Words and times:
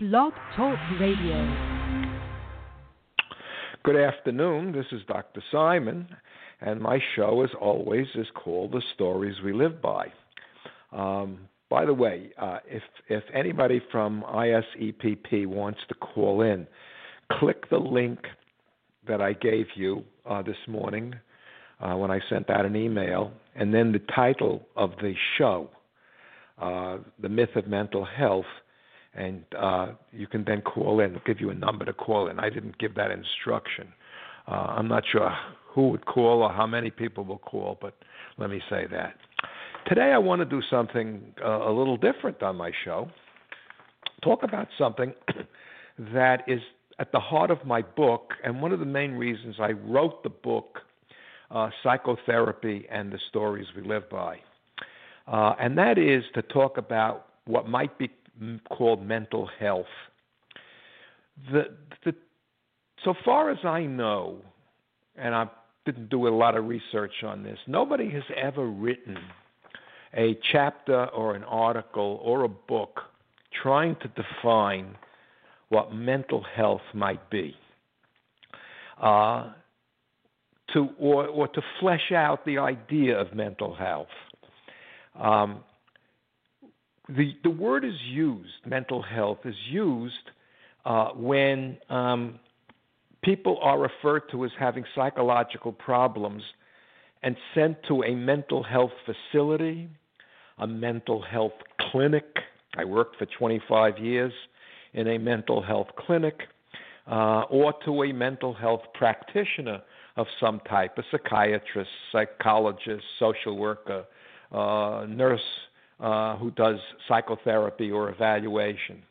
Blog 0.00 0.32
Talk 0.56 0.78
Radio. 0.98 1.56
Good 3.82 3.96
afternoon. 3.96 4.72
This 4.72 4.86
is 4.92 5.02
Dr. 5.06 5.42
Simon, 5.52 6.08
and 6.62 6.80
my 6.80 7.00
show, 7.14 7.44
as 7.44 7.50
always, 7.60 8.06
is 8.14 8.26
called 8.34 8.72
The 8.72 8.80
Stories 8.94 9.34
We 9.44 9.52
Live 9.52 9.82
By. 9.82 10.06
Um, 10.90 11.40
by 11.68 11.84
the 11.84 11.92
way, 11.92 12.30
uh, 12.38 12.60
if 12.66 12.82
if 13.10 13.22
anybody 13.34 13.82
from 13.92 14.24
ISEPP 14.26 15.46
wants 15.46 15.80
to 15.90 15.94
call 15.96 16.40
in, 16.40 16.66
click 17.32 17.68
the 17.68 17.76
link 17.76 18.20
that 19.06 19.20
I 19.20 19.34
gave 19.34 19.66
you 19.74 20.02
uh, 20.24 20.40
this 20.40 20.56
morning 20.66 21.14
uh, 21.78 21.92
when 21.96 22.10
I 22.10 22.20
sent 22.30 22.48
out 22.48 22.64
an 22.64 22.74
email, 22.74 23.32
and 23.54 23.74
then 23.74 23.92
the 23.92 24.00
title 24.14 24.66
of 24.76 24.92
the 25.02 25.12
show, 25.36 25.68
uh, 26.56 26.96
"The 27.20 27.28
Myth 27.28 27.54
of 27.54 27.66
Mental 27.66 28.06
Health." 28.06 28.46
And 29.14 29.44
uh, 29.58 29.88
you 30.12 30.26
can 30.26 30.44
then 30.44 30.62
call 30.62 31.00
in. 31.00 31.14
I'll 31.14 31.22
give 31.26 31.40
you 31.40 31.50
a 31.50 31.54
number 31.54 31.84
to 31.84 31.92
call 31.92 32.28
in. 32.28 32.38
I 32.38 32.48
didn't 32.48 32.78
give 32.78 32.94
that 32.94 33.10
instruction. 33.10 33.88
Uh, 34.46 34.74
I'm 34.76 34.88
not 34.88 35.04
sure 35.10 35.34
who 35.68 35.88
would 35.88 36.06
call 36.06 36.42
or 36.42 36.52
how 36.52 36.66
many 36.66 36.90
people 36.90 37.24
will 37.24 37.38
call, 37.38 37.78
but 37.80 37.94
let 38.38 38.50
me 38.50 38.60
say 38.68 38.86
that. 38.90 39.14
Today 39.86 40.12
I 40.12 40.18
want 40.18 40.40
to 40.40 40.44
do 40.44 40.60
something 40.68 41.34
uh, 41.44 41.68
a 41.68 41.72
little 41.72 41.96
different 41.96 42.42
on 42.42 42.56
my 42.56 42.70
show. 42.84 43.08
Talk 44.22 44.42
about 44.42 44.68
something 44.78 45.14
that 46.12 46.42
is 46.46 46.60
at 46.98 47.12
the 47.12 47.20
heart 47.20 47.50
of 47.50 47.64
my 47.64 47.80
book, 47.82 48.34
and 48.44 48.60
one 48.60 48.72
of 48.72 48.78
the 48.78 48.86
main 48.86 49.12
reasons 49.12 49.56
I 49.58 49.72
wrote 49.72 50.22
the 50.22 50.28
book, 50.28 50.80
uh, 51.50 51.70
Psychotherapy 51.82 52.86
and 52.90 53.10
the 53.10 53.18
Stories 53.30 53.66
We 53.74 53.82
Live 53.82 54.08
By. 54.10 54.38
Uh, 55.26 55.54
and 55.58 55.78
that 55.78 55.96
is 55.98 56.24
to 56.34 56.42
talk 56.42 56.76
about 56.76 57.26
what 57.46 57.68
might 57.68 57.96
be 57.98 58.10
called 58.68 59.04
mental 59.04 59.48
health. 59.58 59.86
The, 61.52 61.64
the, 62.04 62.14
so 63.04 63.14
far 63.24 63.50
as 63.50 63.58
I 63.64 63.82
know, 63.82 64.38
and 65.16 65.34
I 65.34 65.48
didn't 65.86 66.10
do 66.10 66.28
a 66.28 66.34
lot 66.34 66.56
of 66.56 66.66
research 66.66 67.22
on 67.24 67.42
this, 67.42 67.58
nobody 67.66 68.10
has 68.10 68.22
ever 68.36 68.66
written 68.66 69.18
a 70.14 70.38
chapter 70.52 71.06
or 71.06 71.34
an 71.34 71.44
article 71.44 72.20
or 72.22 72.44
a 72.44 72.48
book 72.48 73.00
trying 73.62 73.96
to 73.96 74.08
define 74.08 74.96
what 75.68 75.94
mental 75.94 76.44
health 76.54 76.82
might 76.94 77.30
be. 77.30 77.54
Uh, 79.00 79.52
to 80.72 80.88
or, 80.98 81.26
or 81.26 81.48
to 81.48 81.62
flesh 81.80 82.12
out 82.12 82.44
the 82.44 82.58
idea 82.58 83.18
of 83.18 83.34
mental 83.34 83.74
health. 83.74 84.08
Um, 85.18 85.60
the 87.16 87.34
the 87.42 87.50
word 87.50 87.84
is 87.84 88.00
used, 88.08 88.52
mental 88.66 89.02
health 89.02 89.38
is 89.44 89.54
used 89.68 90.30
uh, 90.84 91.08
when 91.10 91.78
um, 91.88 92.38
people 93.22 93.58
are 93.62 93.78
referred 93.78 94.22
to 94.30 94.44
as 94.44 94.50
having 94.58 94.84
psychological 94.94 95.72
problems 95.72 96.42
and 97.22 97.36
sent 97.54 97.76
to 97.88 98.02
a 98.02 98.14
mental 98.14 98.62
health 98.62 98.92
facility, 99.04 99.88
a 100.58 100.66
mental 100.66 101.20
health 101.20 101.52
clinic. 101.90 102.24
I 102.76 102.84
worked 102.84 103.16
for 103.16 103.26
25 103.26 103.98
years 103.98 104.32
in 104.94 105.08
a 105.08 105.18
mental 105.18 105.62
health 105.62 105.88
clinic, 105.98 106.42
uh, 107.06 107.42
or 107.50 107.74
to 107.84 108.04
a 108.04 108.12
mental 108.12 108.54
health 108.54 108.82
practitioner 108.94 109.82
of 110.16 110.26
some 110.40 110.60
type, 110.68 110.96
a 110.98 111.02
psychiatrist, 111.10 111.90
psychologist, 112.12 113.04
social 113.18 113.56
worker, 113.56 114.04
uh, 114.52 115.06
nurse, 115.08 115.40
uh, 116.00 116.36
who 116.36 116.50
does 116.52 116.76
psychotherapy 117.06 117.90
or 117.90 118.10
evaluation. 118.10 119.02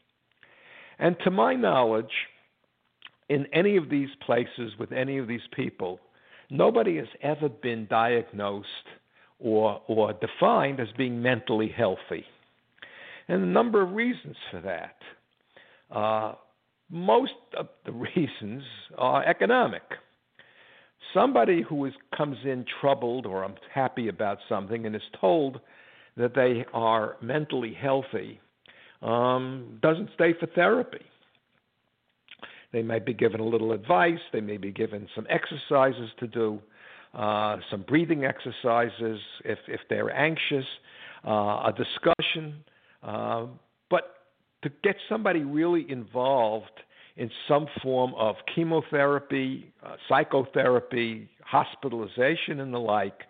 And 0.97 1.15
to 1.23 1.31
my 1.31 1.53
knowledge, 1.53 2.11
in 3.29 3.45
any 3.53 3.77
of 3.77 3.89
these 3.89 4.09
places 4.25 4.73
with 4.79 4.91
any 4.91 5.17
of 5.17 5.27
these 5.27 5.47
people, 5.55 5.99
nobody 6.49 6.97
has 6.97 7.07
ever 7.21 7.47
been 7.47 7.87
diagnosed 7.89 8.67
or, 9.39 9.81
or 9.87 10.13
defined 10.13 10.79
as 10.79 10.87
being 10.97 11.21
mentally 11.21 11.69
healthy. 11.75 12.25
And 13.27 13.43
a 13.43 13.47
number 13.47 13.81
of 13.81 13.91
reasons 13.91 14.35
for 14.49 14.61
that. 14.61 15.95
Uh, 15.95 16.33
most 16.89 17.33
of 17.57 17.67
the 17.85 17.91
reasons 18.15 18.63
are 18.97 19.23
economic. 19.23 19.83
Somebody 21.13 21.61
who 21.61 21.85
is, 21.85 21.93
comes 22.15 22.37
in 22.43 22.65
troubled 22.81 23.25
or 23.25 23.43
unhappy 23.43 24.09
about 24.09 24.39
something 24.49 24.85
and 24.85 24.95
is 24.95 25.01
told 25.21 25.59
that 26.19 26.35
they 26.35 26.65
are 26.73 27.15
mentally 27.21 27.73
healthy 27.73 28.39
um, 29.01 29.79
doesn't 29.81 30.09
stay 30.13 30.33
for 30.37 30.47
therapy. 30.47 31.01
They 32.73 32.83
might 32.83 33.05
be 33.05 33.13
given 33.13 33.39
a 33.39 33.45
little 33.45 33.71
advice, 33.71 34.19
they 34.31 34.41
may 34.41 34.57
be 34.57 34.71
given 34.71 35.07
some 35.15 35.25
exercises 35.29 36.09
to 36.19 36.27
do, 36.27 36.59
uh, 37.13 37.57
some 37.71 37.83
breathing 37.87 38.25
exercises 38.25 39.19
if, 39.45 39.57
if 39.67 39.79
they're 39.89 40.15
anxious, 40.15 40.65
uh, 41.25 41.31
a 41.31 41.73
discussion. 41.75 42.63
Uh, 43.01 43.45
but 43.89 44.17
to 44.63 44.69
get 44.83 44.97
somebody 45.07 45.39
really 45.39 45.89
involved 45.89 46.67
in 47.15 47.31
some 47.47 47.65
form 47.81 48.13
of 48.15 48.35
chemotherapy, 48.53 49.71
uh, 49.83 49.95
psychotherapy, 50.07 51.29
hospitalization, 51.43 52.59
and 52.59 52.73
the 52.73 52.77
like, 52.77 53.21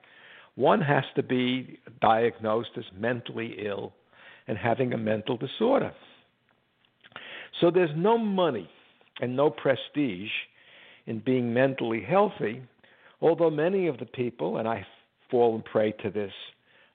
one 0.59 0.81
has 0.81 1.05
to 1.15 1.23
be 1.23 1.79
diagnosed 2.01 2.71
as 2.75 2.83
mentally 2.93 3.55
ill 3.65 3.93
and 4.45 4.57
having 4.57 4.91
a 4.91 4.97
mental 4.97 5.37
disorder. 5.37 5.93
So 7.61 7.71
there's 7.71 7.95
no 7.95 8.17
money 8.17 8.69
and 9.21 9.37
no 9.37 9.49
prestige 9.51 10.29
in 11.05 11.19
being 11.19 11.53
mentally 11.53 12.01
healthy, 12.01 12.61
although 13.21 13.49
many 13.49 13.87
of 13.87 13.99
the 13.99 14.05
people, 14.05 14.57
and 14.57 14.67
I 14.67 14.85
fall 15.31 15.61
prey 15.61 15.93
to 16.03 16.09
this, 16.09 16.33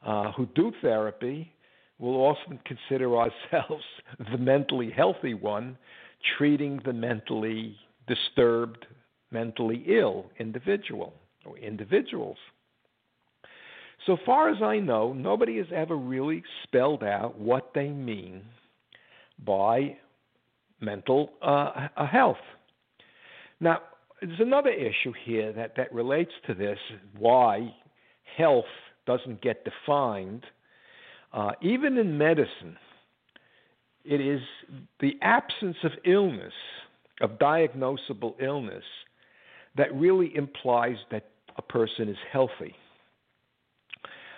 uh, 0.04 0.32
who 0.32 0.46
do 0.54 0.70
therapy 0.82 1.50
will 1.98 2.16
often 2.16 2.60
consider 2.66 3.16
ourselves 3.16 3.84
the 4.30 4.36
mentally 4.36 4.90
healthy 4.90 5.32
one, 5.32 5.78
treating 6.36 6.82
the 6.84 6.92
mentally 6.92 7.76
disturbed, 8.06 8.84
mentally 9.30 9.84
ill 9.86 10.26
individual 10.38 11.14
or 11.46 11.56
individuals. 11.56 12.36
So 14.06 14.18
far 14.26 14.50
as 14.50 14.62
I 14.62 14.78
know, 14.78 15.12
nobody 15.12 15.56
has 15.58 15.66
ever 15.74 15.96
really 15.96 16.42
spelled 16.62 17.02
out 17.02 17.38
what 17.38 17.72
they 17.74 17.88
mean 17.88 18.42
by 19.44 19.96
mental 20.80 21.30
uh, 21.40 21.88
health. 22.10 22.36
Now, 23.60 23.80
there's 24.20 24.40
another 24.40 24.70
issue 24.70 25.12
here 25.24 25.52
that, 25.52 25.74
that 25.76 25.92
relates 25.92 26.32
to 26.46 26.54
this 26.54 26.78
why 27.18 27.74
health 28.36 28.64
doesn't 29.06 29.40
get 29.42 29.64
defined. 29.64 30.44
Uh, 31.32 31.52
even 31.62 31.98
in 31.98 32.16
medicine, 32.16 32.76
it 34.04 34.20
is 34.20 34.40
the 35.00 35.14
absence 35.22 35.76
of 35.82 35.92
illness, 36.04 36.52
of 37.20 37.38
diagnosable 37.38 38.34
illness, 38.40 38.84
that 39.76 39.92
really 39.94 40.34
implies 40.36 40.96
that 41.10 41.30
a 41.56 41.62
person 41.62 42.08
is 42.08 42.16
healthy. 42.30 42.74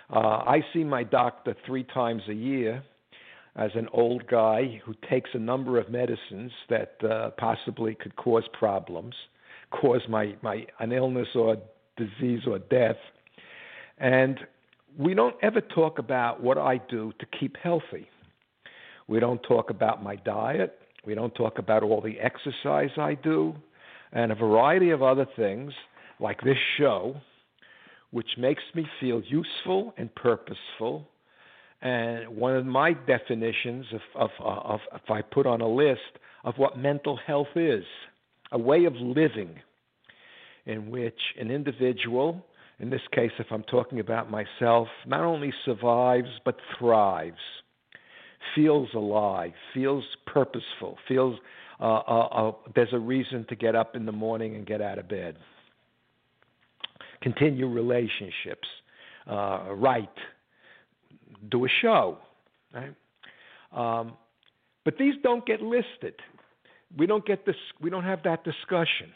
Uh, 0.09 0.19
I 0.19 0.63
see 0.73 0.83
my 0.83 1.03
doctor 1.03 1.55
three 1.65 1.83
times 1.83 2.21
a 2.29 2.33
year 2.33 2.83
as 3.55 3.71
an 3.75 3.87
old 3.91 4.27
guy 4.27 4.79
who 4.85 4.93
takes 5.09 5.31
a 5.33 5.39
number 5.39 5.79
of 5.79 5.89
medicines 5.89 6.51
that 6.69 6.95
uh, 7.03 7.31
possibly 7.31 7.95
could 7.95 8.15
cause 8.15 8.43
problems, 8.53 9.15
cause 9.71 10.01
my, 10.07 10.35
my 10.41 10.65
an 10.79 10.91
illness 10.91 11.27
or 11.35 11.57
disease 11.97 12.41
or 12.47 12.59
death. 12.59 12.97
And 13.97 14.39
we 14.97 15.13
don't 15.13 15.35
ever 15.41 15.59
talk 15.61 15.99
about 15.99 16.41
what 16.41 16.57
I 16.57 16.77
do 16.89 17.11
to 17.19 17.25
keep 17.39 17.57
healthy. 17.57 18.07
We 19.07 19.19
don't 19.19 19.41
talk 19.43 19.69
about 19.69 20.03
my 20.03 20.15
diet. 20.17 20.79
We 21.05 21.15
don't 21.15 21.33
talk 21.35 21.57
about 21.57 21.83
all 21.83 22.01
the 22.01 22.19
exercise 22.19 22.91
I 22.97 23.15
do 23.15 23.55
and 24.11 24.31
a 24.31 24.35
variety 24.35 24.91
of 24.91 25.01
other 25.01 25.27
things 25.35 25.73
like 26.19 26.41
this 26.41 26.57
show 26.77 27.15
which 28.11 28.29
makes 28.37 28.63
me 28.73 28.85
feel 28.99 29.21
useful 29.21 29.93
and 29.97 30.13
purposeful. 30.15 31.07
And 31.81 32.35
one 32.35 32.55
of 32.55 32.65
my 32.65 32.93
definitions 32.93 33.85
of, 33.93 34.01
of, 34.15 34.29
of, 34.39 34.79
if 34.95 35.11
I 35.11 35.21
put 35.21 35.45
on 35.45 35.61
a 35.61 35.67
list 35.67 35.99
of 36.43 36.55
what 36.57 36.77
mental 36.77 37.17
health 37.17 37.55
is, 37.55 37.83
a 38.51 38.57
way 38.57 38.85
of 38.85 38.95
living 38.95 39.59
in 40.65 40.89
which 40.89 41.19
an 41.39 41.51
individual, 41.51 42.45
in 42.79 42.89
this 42.89 43.01
case, 43.13 43.31
if 43.39 43.47
I'm 43.51 43.63
talking 43.63 43.99
about 43.99 44.31
myself, 44.31 44.87
not 45.05 45.21
only 45.21 45.53
survives 45.65 46.29
but 46.45 46.57
thrives, 46.77 47.37
feels 48.55 48.89
alive, 48.93 49.53
feels 49.73 50.03
purposeful, 50.25 50.97
feels 51.07 51.37
uh, 51.79 51.83
uh, 51.83 52.27
uh, 52.27 52.51
there's 52.73 52.93
a 52.93 52.99
reason 52.99 53.45
to 53.49 53.55
get 53.55 53.75
up 53.75 53.95
in 53.95 54.05
the 54.05 54.11
morning 54.11 54.55
and 54.55 54.65
get 54.65 54.81
out 54.81 54.97
of 54.97 55.07
bed 55.07 55.37
continue 57.21 57.67
relationships, 57.67 58.67
uh, 59.29 59.73
write, 59.75 60.09
do 61.49 61.65
a 61.65 61.69
show. 61.81 62.17
Right? 62.73 62.93
Um, 63.71 64.13
But 64.85 64.97
these 64.97 65.15
don't 65.21 65.45
get 65.45 65.61
listed. 65.61 66.15
We 66.97 67.05
don't 67.07 67.25
get 67.25 67.45
this. 67.45 67.57
We 67.81 67.89
don't 67.89 68.05
have 68.05 68.23
that 68.23 68.45
discussion. 68.45 69.11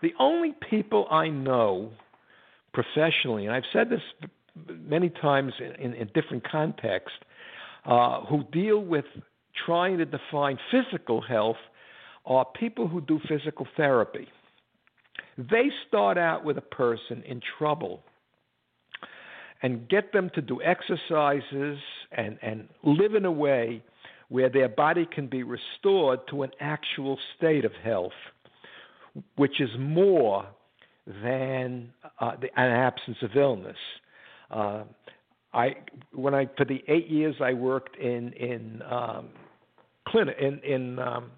The 0.00 0.12
only 0.20 0.54
people 0.70 1.08
I 1.10 1.28
know 1.28 1.90
professionally, 2.72 3.46
and 3.46 3.54
I've 3.54 3.70
said 3.72 3.90
this 3.90 4.00
many 4.68 5.10
times 5.10 5.52
in, 5.58 5.72
in, 5.84 5.94
in 5.94 6.06
different 6.14 6.48
contexts, 6.48 7.18
uh, 7.84 8.20
who 8.26 8.44
deal 8.52 8.78
with 8.78 9.04
trying 9.66 9.98
to 9.98 10.04
define 10.04 10.56
physical 10.70 11.20
health 11.20 11.56
are 12.24 12.44
people 12.44 12.86
who 12.86 13.00
do 13.00 13.18
physical 13.28 13.66
therapy. 13.76 14.28
They 15.38 15.70
start 15.88 16.18
out 16.18 16.44
with 16.44 16.58
a 16.58 16.62
person 16.62 17.22
in 17.26 17.40
trouble 17.58 18.02
and 19.62 19.88
get 19.88 20.12
them 20.12 20.30
to 20.34 20.42
do 20.42 20.60
exercises 20.62 21.78
and, 22.12 22.38
and 22.42 22.68
live 22.82 23.14
in 23.14 23.24
a 23.24 23.32
way 23.32 23.82
where 24.28 24.48
their 24.48 24.68
body 24.68 25.06
can 25.06 25.26
be 25.26 25.42
restored 25.42 26.20
to 26.30 26.42
an 26.42 26.50
actual 26.60 27.18
state 27.36 27.64
of 27.64 27.72
health, 27.84 28.12
which 29.36 29.60
is 29.60 29.70
more 29.78 30.46
than 31.22 31.92
uh, 32.20 32.32
the, 32.40 32.48
an 32.58 32.70
absence 32.70 33.18
of 33.22 33.36
illness. 33.36 33.76
Uh, 34.50 34.84
I 35.52 35.76
when 36.14 36.34
I 36.34 36.48
for 36.56 36.64
the 36.64 36.82
eight 36.88 37.08
years 37.08 37.36
I 37.40 37.52
worked 37.52 37.96
in 37.98 38.32
in 38.32 38.82
um, 38.90 39.28
clinic 40.08 40.36
in 40.40 40.60
in 40.60 40.98
um, 40.98 41.30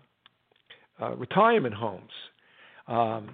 uh, 1.03 1.17
retirement 1.17 1.75
homes. 1.75 2.13
Um, 2.87 3.31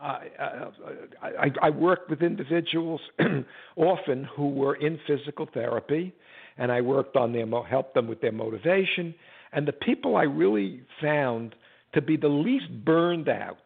I, 0.00 1.50
I, 1.62 1.70
worked 1.70 2.10
with 2.10 2.22
individuals 2.22 3.00
often 3.76 4.24
who 4.36 4.50
were 4.50 4.74
in 4.74 4.98
physical 5.06 5.48
therapy, 5.52 6.14
and 6.58 6.70
I 6.70 6.82
worked 6.82 7.16
on 7.16 7.32
their 7.32 7.46
helped 7.64 7.94
them 7.94 8.06
with 8.06 8.20
their 8.20 8.32
motivation. 8.32 9.14
And 9.52 9.66
the 9.66 9.72
people 9.72 10.16
I 10.16 10.24
really 10.24 10.82
found 11.00 11.54
to 11.94 12.02
be 12.02 12.16
the 12.16 12.28
least 12.28 12.66
burned 12.84 13.28
out 13.28 13.56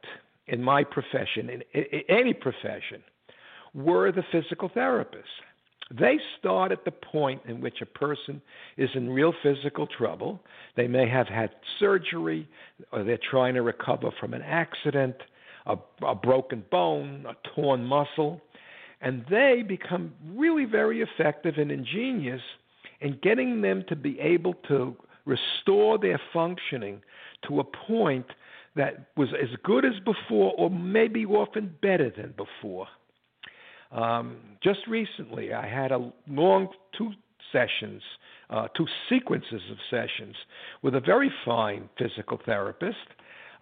in 0.47 0.63
my 0.63 0.85
profession, 0.85 1.51
in, 1.51 1.63
in 1.75 2.03
any 2.09 2.33
profession, 2.33 3.03
were 3.75 4.13
the 4.13 4.25
physical 4.31 4.69
therapists. 4.69 5.25
They 5.91 6.19
start 6.39 6.71
at 6.71 6.85
the 6.85 6.93
point 6.93 7.43
in 7.47 7.61
which 7.61 7.79
a 7.83 7.87
person 7.87 8.41
is 8.77 8.91
in 8.95 9.11
real 9.11 9.35
physical 9.43 9.89
trouble. 9.89 10.41
They 10.77 10.87
may 10.87 11.09
have 11.09 11.27
had 11.27 11.51
surgery, 11.81 12.49
or 12.93 13.03
they're 13.03 13.19
trying 13.31 13.55
to 13.55 13.63
recover 13.63 14.11
from 14.21 14.35
an 14.35 14.43
accident, 14.43 15.17
a, 15.73 16.07
a 16.07 16.15
broken 16.15 16.65
bone, 16.71 17.27
a 17.29 17.35
torn 17.55 17.85
muscle, 17.85 18.41
and 19.01 19.25
they 19.31 19.63
become 19.67 20.13
really 20.35 20.65
very 20.65 21.03
effective 21.03 21.55
and 21.57 21.71
ingenious 21.71 22.43
in 23.01 23.19
getting 23.23 23.63
them 23.63 23.85
to 23.89 23.97
be 23.97 24.19
able 24.21 24.55
to 24.69 24.95
restore 25.25 25.99
their 25.99 26.21
functioning 26.33 27.01
to 27.47 27.61
a 27.61 27.65
point 27.65 28.27
that 28.77 29.07
was 29.17 29.29
as 29.41 29.49
good 29.65 29.85
as 29.85 29.95
before, 30.05 30.53
or 30.57 30.71
maybe 30.71 31.25
often 31.25 31.75
better 31.83 32.11
than 32.11 32.35
before. 32.37 32.87
Um, 33.91 34.37
just 34.63 34.81
recently, 34.87 35.53
I 35.53 35.67
had 35.67 35.91
a 35.91 36.13
long 36.29 36.69
two 36.97 37.11
sessions, 37.51 38.03
uh, 38.51 38.69
two 38.77 38.87
sequences 39.09 39.63
of 39.71 39.79
sessions 39.91 40.37
with 40.83 40.95
a 40.95 41.01
very 41.01 41.33
fine 41.45 41.89
physical 41.99 42.39
therapist. 42.45 42.97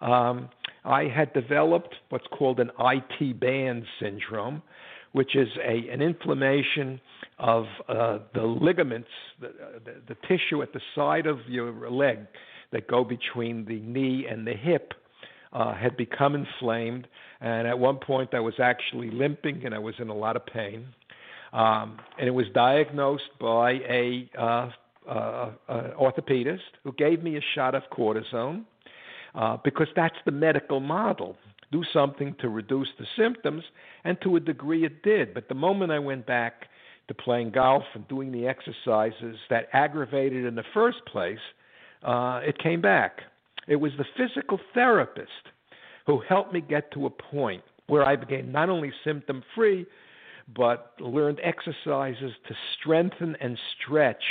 Um, 0.01 0.49
I 0.89 1.07
had 1.07 1.31
developed 1.33 1.93
what's 2.09 2.25
called 2.31 2.59
an 2.59 2.71
IT 2.79 3.39
band 3.39 3.83
syndrome, 4.01 4.63
which 5.11 5.35
is 5.35 5.47
a, 5.63 5.87
an 5.91 6.01
inflammation 6.01 6.99
of 7.37 7.65
uh, 7.87 8.17
the 8.33 8.41
ligaments, 8.41 9.09
the, 9.39 9.53
the, 9.85 9.93
the 10.07 10.15
tissue 10.27 10.63
at 10.63 10.73
the 10.73 10.81
side 10.95 11.27
of 11.27 11.37
your 11.47 11.91
leg 11.91 12.17
that 12.71 12.87
go 12.87 13.03
between 13.03 13.65
the 13.65 13.79
knee 13.81 14.25
and 14.27 14.47
the 14.47 14.53
hip 14.53 14.93
uh, 15.53 15.75
had 15.75 15.95
become 15.95 16.33
inflamed, 16.33 17.07
and 17.39 17.67
at 17.67 17.77
one 17.77 17.97
point 17.97 18.33
I 18.33 18.39
was 18.39 18.55
actually 18.59 19.11
limping 19.11 19.65
and 19.65 19.75
I 19.75 19.79
was 19.79 19.93
in 19.99 20.09
a 20.09 20.15
lot 20.15 20.35
of 20.35 20.45
pain. 20.47 20.87
Um, 21.53 21.99
and 22.17 22.27
it 22.27 22.31
was 22.31 22.45
diagnosed 22.53 23.29
by 23.39 23.73
a 23.73 24.29
uh, 24.37 24.69
uh, 25.07 25.51
uh, 25.67 25.81
orthopedist 25.99 26.59
who 26.83 26.93
gave 26.93 27.21
me 27.21 27.37
a 27.37 27.41
shot 27.53 27.75
of 27.75 27.83
cortisone 27.91 28.65
uh, 29.35 29.57
because 29.63 29.87
that's 29.95 30.15
the 30.25 30.31
medical 30.31 30.79
model. 30.79 31.35
Do 31.71 31.83
something 31.93 32.35
to 32.39 32.49
reduce 32.49 32.89
the 32.97 33.05
symptoms, 33.17 33.63
and 34.03 34.17
to 34.21 34.35
a 34.35 34.39
degree 34.39 34.85
it 34.85 35.03
did. 35.03 35.33
But 35.33 35.49
the 35.49 35.55
moment 35.55 35.91
I 35.91 35.99
went 35.99 36.25
back 36.25 36.65
to 37.07 37.13
playing 37.13 37.51
golf 37.51 37.83
and 37.93 38.07
doing 38.07 38.31
the 38.31 38.47
exercises 38.47 39.37
that 39.49 39.67
aggravated 39.73 40.45
in 40.45 40.55
the 40.55 40.63
first 40.73 41.05
place, 41.05 41.39
uh, 42.03 42.41
it 42.43 42.57
came 42.57 42.81
back. 42.81 43.21
It 43.67 43.75
was 43.75 43.91
the 43.97 44.05
physical 44.17 44.59
therapist 44.73 45.29
who 46.07 46.21
helped 46.27 46.53
me 46.53 46.61
get 46.61 46.91
to 46.93 47.05
a 47.05 47.09
point 47.09 47.63
where 47.87 48.05
I 48.05 48.15
became 48.15 48.51
not 48.51 48.69
only 48.69 48.91
symptom 49.03 49.43
free, 49.55 49.85
but 50.55 50.93
learned 50.99 51.39
exercises 51.43 52.31
to 52.47 52.55
strengthen 52.79 53.35
and 53.41 53.57
stretch 53.75 54.23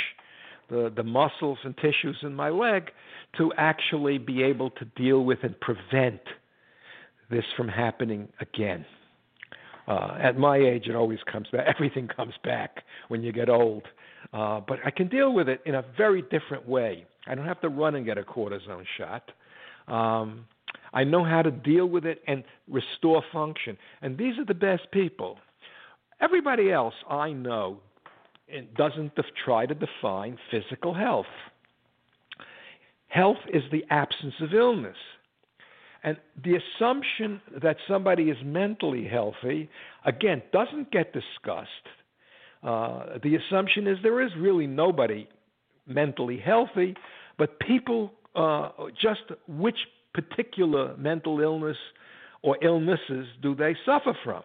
the, 0.69 0.91
the 0.95 1.03
muscles 1.03 1.57
and 1.63 1.75
tissues 1.77 2.17
in 2.21 2.33
my 2.33 2.49
leg 2.49 2.91
to 3.37 3.51
actually 3.57 4.17
be 4.17 4.43
able 4.43 4.69
to 4.71 4.85
deal 4.95 5.23
with 5.23 5.39
and 5.43 5.59
prevent 5.59 6.21
this 7.29 7.45
from 7.55 7.67
happening 7.67 8.27
again. 8.41 8.85
Uh, 9.87 10.17
at 10.21 10.37
my 10.37 10.57
age, 10.57 10.87
it 10.87 10.95
always 10.95 11.19
comes 11.31 11.47
back. 11.51 11.65
Everything 11.75 12.07
comes 12.07 12.33
back 12.43 12.83
when 13.07 13.23
you 13.23 13.31
get 13.31 13.49
old. 13.49 13.83
Uh, 14.33 14.59
but 14.67 14.79
I 14.85 14.91
can 14.91 15.07
deal 15.07 15.33
with 15.33 15.49
it 15.49 15.61
in 15.65 15.75
a 15.75 15.83
very 15.97 16.21
different 16.23 16.67
way. 16.67 17.05
I 17.27 17.35
don't 17.35 17.45
have 17.45 17.61
to 17.61 17.69
run 17.69 17.95
and 17.95 18.05
get 18.05 18.17
a 18.17 18.23
cortisone 18.23 18.85
shot. 18.97 19.31
Um, 19.87 20.45
I 20.93 21.03
know 21.03 21.23
how 21.23 21.41
to 21.41 21.51
deal 21.51 21.87
with 21.87 22.05
it 22.05 22.21
and 22.27 22.43
restore 22.67 23.23
function. 23.31 23.77
And 24.01 24.17
these 24.17 24.37
are 24.37 24.45
the 24.45 24.53
best 24.53 24.83
people. 24.91 25.37
Everybody 26.21 26.71
else 26.71 26.93
I 27.09 27.31
know 27.31 27.79
doesn't 28.75 29.11
try 29.45 29.65
to 29.65 29.75
define 29.75 30.37
physical 30.51 30.93
health. 30.93 31.25
Health 33.07 33.37
is 33.53 33.63
the 33.71 33.83
absence 33.89 34.35
of 34.41 34.53
illness. 34.53 34.97
And 36.03 36.17
the 36.43 36.55
assumption 36.55 37.41
that 37.61 37.77
somebody 37.87 38.29
is 38.29 38.37
mentally 38.43 39.05
healthy, 39.05 39.69
again, 40.05 40.41
doesn't 40.53 40.91
get 40.91 41.11
discussed. 41.11 41.69
Uh, 42.63 43.17
the 43.21 43.35
assumption 43.35 43.87
is 43.87 43.97
there 44.03 44.21
is 44.21 44.31
really 44.37 44.67
nobody 44.67 45.27
mentally 45.87 46.37
healthy, 46.37 46.95
but 47.37 47.59
people 47.59 48.13
uh, 48.35 48.69
just 49.01 49.21
which 49.47 49.77
particular 50.13 50.95
mental 50.97 51.39
illness 51.41 51.77
or 52.41 52.57
illnesses 52.63 53.27
do 53.41 53.55
they 53.55 53.75
suffer 53.85 54.13
from. 54.23 54.43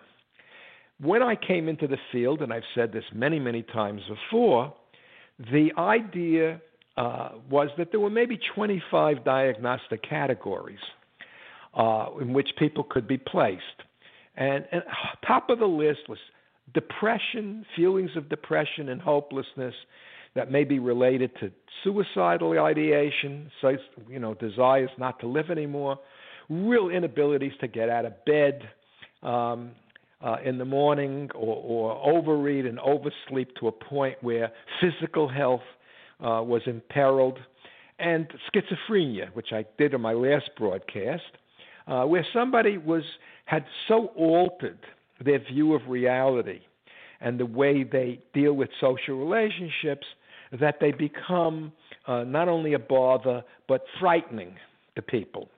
When 1.04 1.22
I 1.22 1.36
came 1.36 1.68
into 1.68 1.86
the 1.86 1.98
field, 2.10 2.40
and 2.40 2.50
I've 2.50 2.62
said 2.74 2.90
this 2.90 3.04
many, 3.12 3.38
many 3.38 3.62
times 3.62 4.00
before, 4.08 4.72
the 5.38 5.68
idea 5.76 6.62
uh, 6.96 7.30
was 7.50 7.68
that 7.76 7.90
there 7.90 8.00
were 8.00 8.08
maybe 8.08 8.38
25 8.54 9.22
diagnostic 9.22 10.02
categories 10.02 10.78
uh, 11.76 12.06
in 12.22 12.32
which 12.32 12.48
people 12.58 12.84
could 12.84 13.06
be 13.06 13.18
placed. 13.18 13.62
And, 14.36 14.64
and 14.72 14.82
top 15.26 15.50
of 15.50 15.58
the 15.58 15.66
list 15.66 16.08
was 16.08 16.18
depression, 16.72 17.66
feelings 17.76 18.10
of 18.16 18.30
depression 18.30 18.88
and 18.88 18.98
hopelessness 18.98 19.74
that 20.34 20.50
may 20.50 20.64
be 20.64 20.78
related 20.78 21.30
to 21.40 21.50
suicidal 21.82 22.58
ideation, 22.58 23.50
so 23.60 23.76
you 24.08 24.18
know, 24.18 24.32
desires 24.32 24.90
not 24.98 25.20
to 25.20 25.26
live 25.26 25.50
anymore, 25.50 25.98
real 26.48 26.88
inabilities 26.88 27.52
to 27.60 27.68
get 27.68 27.90
out 27.90 28.06
of 28.06 28.24
bed 28.24 28.62
um, 29.22 29.72
uh, 30.24 30.36
in 30.44 30.56
the 30.56 30.64
morning, 30.64 31.28
or, 31.34 31.56
or 31.56 32.16
overeat 32.16 32.64
and 32.64 32.78
oversleep 32.80 33.54
to 33.60 33.68
a 33.68 33.72
point 33.72 34.16
where 34.22 34.50
physical 34.80 35.28
health 35.28 35.60
uh, 36.20 36.42
was 36.42 36.62
imperiled, 36.66 37.38
and 37.98 38.26
schizophrenia, 38.48 39.32
which 39.34 39.52
I 39.52 39.66
did 39.78 39.92
in 39.92 40.00
my 40.00 40.14
last 40.14 40.50
broadcast, 40.56 41.22
uh, 41.86 42.04
where 42.04 42.26
somebody 42.32 42.78
was 42.78 43.02
had 43.44 43.64
so 43.86 44.06
altered 44.16 44.78
their 45.22 45.38
view 45.38 45.74
of 45.74 45.82
reality 45.86 46.60
and 47.20 47.38
the 47.38 47.46
way 47.46 47.84
they 47.84 48.20
deal 48.32 48.54
with 48.54 48.70
social 48.80 49.18
relationships 49.18 50.06
that 50.60 50.76
they 50.80 50.92
become 50.92 51.72
uh, 52.06 52.24
not 52.24 52.48
only 52.48 52.72
a 52.72 52.78
bother 52.78 53.42
but 53.68 53.84
frightening 54.00 54.56
to 54.96 55.02
people. 55.02 55.48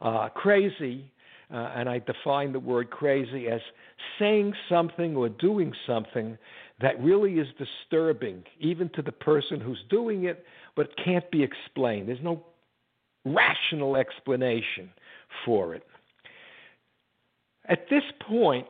Uh, 0.00 0.28
crazy, 0.30 1.10
uh, 1.52 1.72
and 1.74 1.88
I 1.88 2.00
define 2.00 2.52
the 2.52 2.60
word 2.60 2.90
crazy 2.90 3.48
as 3.48 3.60
saying 4.18 4.52
something 4.68 5.16
or 5.16 5.28
doing 5.28 5.72
something 5.86 6.36
that 6.80 7.00
really 7.02 7.34
is 7.34 7.48
disturbing, 7.58 8.44
even 8.60 8.88
to 8.90 9.02
the 9.02 9.12
person 9.12 9.60
who's 9.60 9.82
doing 9.88 10.24
it, 10.24 10.44
but 10.76 10.90
can't 11.02 11.28
be 11.30 11.42
explained. 11.42 12.08
There's 12.08 12.22
no 12.22 12.44
rational 13.24 13.96
explanation 13.96 14.90
for 15.44 15.74
it. 15.74 15.84
At 17.68 17.86
this 17.90 18.04
point, 18.20 18.66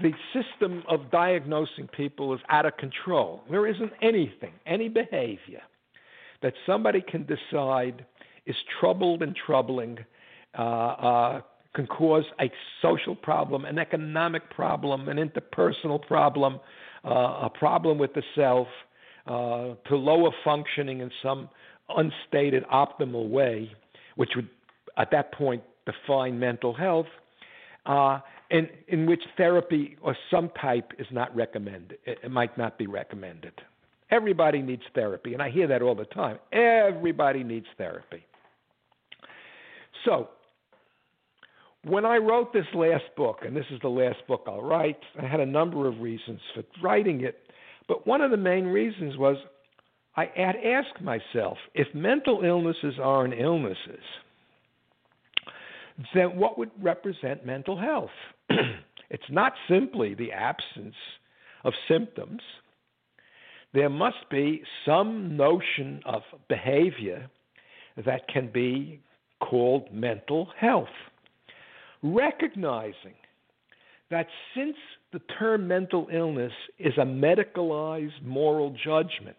the 0.00 0.12
system 0.32 0.82
of 0.88 1.10
diagnosing 1.10 1.88
people 1.88 2.34
is 2.34 2.40
out 2.48 2.66
of 2.66 2.76
control. 2.76 3.42
There 3.50 3.66
isn't 3.66 3.92
anything, 4.02 4.52
any 4.66 4.88
behavior 4.88 5.62
that 6.42 6.54
somebody 6.66 7.00
can 7.00 7.26
decide 7.26 8.04
is 8.46 8.56
troubled 8.80 9.22
and 9.22 9.34
troubling, 9.34 9.98
uh, 10.56 10.62
uh, 10.62 11.40
can 11.78 11.86
cause 11.86 12.24
a 12.40 12.50
social 12.82 13.14
problem, 13.14 13.64
an 13.64 13.78
economic 13.78 14.50
problem, 14.50 15.08
an 15.08 15.16
interpersonal 15.16 16.04
problem, 16.04 16.58
uh, 17.04 17.46
a 17.46 17.50
problem 17.56 17.98
with 17.98 18.12
the 18.14 18.22
self, 18.34 18.66
uh, 19.28 19.74
to 19.88 19.94
lower 19.94 20.32
functioning 20.42 21.00
in 21.00 21.10
some 21.22 21.48
unstated 21.96 22.64
optimal 22.64 23.28
way, 23.28 23.70
which 24.16 24.30
would 24.34 24.48
at 24.96 25.12
that 25.12 25.32
point 25.32 25.62
define 25.86 26.36
mental 26.36 26.74
health, 26.74 27.06
uh, 27.86 28.18
in, 28.50 28.68
in 28.88 29.06
which 29.06 29.22
therapy 29.36 29.96
or 30.02 30.16
some 30.32 30.50
type 30.60 30.90
is 30.98 31.06
not 31.12 31.34
recommended. 31.36 31.98
It, 32.06 32.18
it 32.24 32.30
might 32.32 32.58
not 32.58 32.76
be 32.76 32.88
recommended. 32.88 33.52
Everybody 34.10 34.62
needs 34.62 34.82
therapy, 34.96 35.32
and 35.32 35.40
I 35.40 35.48
hear 35.48 35.68
that 35.68 35.80
all 35.80 35.94
the 35.94 36.06
time. 36.06 36.40
Everybody 36.50 37.44
needs 37.44 37.66
therapy. 37.76 38.24
So, 40.04 40.30
when 41.84 42.04
I 42.04 42.16
wrote 42.16 42.52
this 42.52 42.66
last 42.74 43.04
book, 43.16 43.38
and 43.46 43.56
this 43.56 43.64
is 43.70 43.80
the 43.80 43.88
last 43.88 44.18
book 44.26 44.44
I'll 44.46 44.62
write, 44.62 44.98
I 45.20 45.26
had 45.26 45.40
a 45.40 45.46
number 45.46 45.86
of 45.86 46.00
reasons 46.00 46.40
for 46.54 46.62
writing 46.82 47.22
it, 47.22 47.38
but 47.86 48.06
one 48.06 48.20
of 48.20 48.30
the 48.30 48.36
main 48.36 48.66
reasons 48.66 49.16
was 49.16 49.36
I 50.16 50.30
had 50.34 50.56
asked 50.56 51.00
myself 51.00 51.58
if 51.74 51.86
mental 51.94 52.42
illnesses 52.44 52.94
aren't 53.00 53.34
illnesses, 53.34 54.02
then 56.14 56.36
what 56.36 56.58
would 56.58 56.70
represent 56.80 57.46
mental 57.46 57.78
health? 57.78 58.10
it's 59.10 59.30
not 59.30 59.52
simply 59.68 60.14
the 60.14 60.32
absence 60.32 60.94
of 61.64 61.72
symptoms. 61.88 62.40
There 63.72 63.88
must 63.88 64.28
be 64.30 64.62
some 64.84 65.36
notion 65.36 66.00
of 66.04 66.22
behavior 66.48 67.28
that 68.04 68.28
can 68.28 68.50
be 68.50 69.00
called 69.40 69.92
mental 69.92 70.48
health. 70.58 70.88
Recognizing 72.02 73.14
that 74.10 74.26
since 74.54 74.76
the 75.12 75.20
term 75.38 75.66
mental 75.66 76.08
illness 76.12 76.52
is 76.78 76.94
a 76.96 77.04
medicalized 77.04 78.22
moral 78.22 78.74
judgment, 78.84 79.36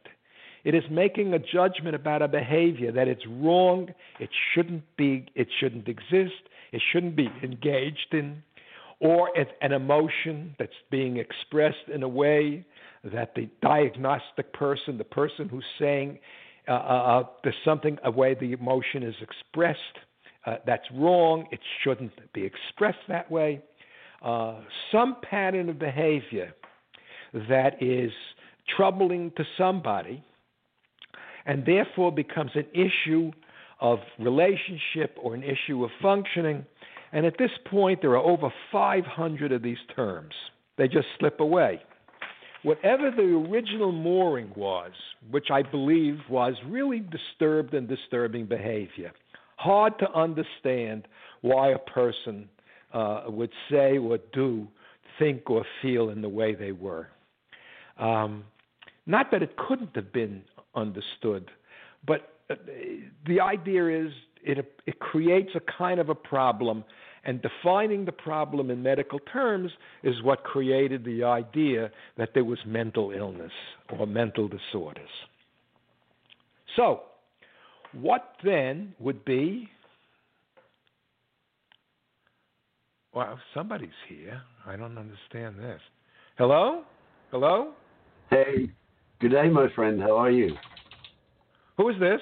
it 0.64 0.76
is 0.76 0.84
making 0.92 1.34
a 1.34 1.40
judgment 1.40 1.96
about 1.96 2.22
a 2.22 2.28
behavior 2.28 2.92
that 2.92 3.08
it's 3.08 3.26
wrong, 3.28 3.90
it 4.20 4.30
shouldn't 4.54 4.84
be, 4.98 5.26
it 5.36 5.48
shouldn't 5.60 5.88
exist, 5.88 6.42
it 6.72 6.82
shouldn't 6.92 7.16
be 7.16 7.30
engaged 7.44 8.14
in, 8.14 8.44
or 9.00 9.30
it's 9.36 9.52
an 9.62 9.72
emotion 9.72 10.54
that's 10.60 10.72
being 10.92 11.18
expressed 11.18 11.88
in 11.94 12.04
a 12.04 12.08
way 12.08 12.66
that 13.04 13.34
the 13.36 13.48
diagnostic 13.62 14.52
person, 14.52 14.98
the 14.98 15.06
person 15.06 15.48
who's 15.48 15.64
saying 15.80 16.20
uh, 16.68 16.72
uh, 16.72 16.76
uh 16.76 17.24
there's 17.44 17.56
something, 17.64 17.98
a 18.04 18.12
way 18.12 18.36
the 18.36 18.52
emotion 18.52 19.02
is 19.02 19.16
expressed 19.22 19.80
uh, 20.50 20.58
that's 20.66 20.86
wrong, 20.94 21.46
it 21.52 21.60
shouldn't 21.84 22.12
be 22.34 22.44
expressed 22.44 22.98
that 23.08 23.30
way. 23.30 23.62
Uh, 24.24 24.62
some 24.92 25.18
pattern 25.22 25.70
of 25.70 25.80
behavior 25.80 26.54
that 27.34 27.82
is 27.82 28.12
troubling 28.76 29.32
to 29.38 29.44
somebody 29.58 30.24
and 31.46 31.66
therefore 31.66 32.12
becomes 32.12 32.52
an 32.56 32.66
issue 32.74 33.32
of 33.80 34.00
relationship 34.20 35.16
or 35.22 35.36
an 35.36 35.44
issue 35.44 35.84
of 35.84 35.92
functioning. 36.02 36.66
And 37.12 37.26
at 37.26 37.38
this 37.38 37.52
point, 37.70 38.02
there 38.02 38.12
are 38.12 38.18
over 38.18 38.50
500 38.72 39.52
of 39.52 39.62
these 39.62 39.78
terms. 39.96 40.34
They 40.78 40.88
just 40.88 41.08
slip 41.20 41.40
away. 41.40 41.82
Whatever 42.64 43.10
the 43.10 43.24
original 43.24 43.92
mooring 43.92 44.52
was, 44.56 44.92
which 45.32 45.48
I 45.50 45.62
believe 45.62 46.18
was 46.30 46.56
really 46.68 47.00
disturbed 47.00 47.74
and 47.74 47.88
disturbing 47.88 48.48
behavior, 48.48 49.14
hard 49.60 50.00
to 50.00 50.10
understand 50.14 51.06
why 51.42 51.72
a 51.72 51.78
person 51.78 52.48
uh, 52.94 53.24
would 53.28 53.52
say 53.70 53.98
or 53.98 54.18
do, 54.32 54.66
think 55.20 55.50
or 55.50 55.66
feel 55.82 56.10
in 56.10 56.22
the 56.22 56.30
way 56.30 56.56
they 56.56 56.72
were. 56.72 57.10
Um, 57.98 58.46
not 59.06 59.32
that 59.32 59.44
it 59.44 59.58
couldn't 59.58 59.94
have 59.96 60.14
been 60.14 60.44
understood. 60.76 61.52
But 62.08 62.36
uh, 62.50 62.56
the 63.28 63.42
idea 63.42 64.06
is 64.06 64.14
it, 64.42 64.80
it 64.86 65.00
creates 65.00 65.50
a 65.56 65.78
kind 65.78 66.00
of 66.00 66.08
a 66.08 66.16
problem, 66.16 66.86
and 67.26 67.42
defining 67.42 68.06
the 68.06 68.14
problem 68.14 68.72
in 68.72 68.82
medical 68.82 69.20
terms 69.20 69.74
is 70.04 70.24
what 70.24 70.46
created 70.46 71.04
the 71.04 71.26
idea 71.26 71.92
that 72.18 72.30
there 72.34 72.46
was 72.46 72.60
mental 72.66 73.12
illness 73.12 73.52
or 73.90 74.08
mental 74.08 74.48
disorders. 74.48 75.10
So, 76.78 77.02
what 77.94 78.36
then 78.44 78.94
would 79.00 79.24
be? 79.26 79.70
Well, 83.14 83.40
somebody's 83.54 83.90
here. 84.08 84.42
I 84.66 84.76
don't 84.76 84.98
understand 84.98 85.58
this. 85.60 85.82
Hello? 86.38 86.84
Hello? 87.32 87.72
Hey, 88.30 88.70
Good 89.20 89.32
day, 89.32 89.50
my 89.50 89.68
friend. 89.76 90.02
How 90.02 90.16
are 90.16 90.32
you? 90.32 90.56
Who 91.76 91.90
is 91.90 92.00
this? 92.00 92.22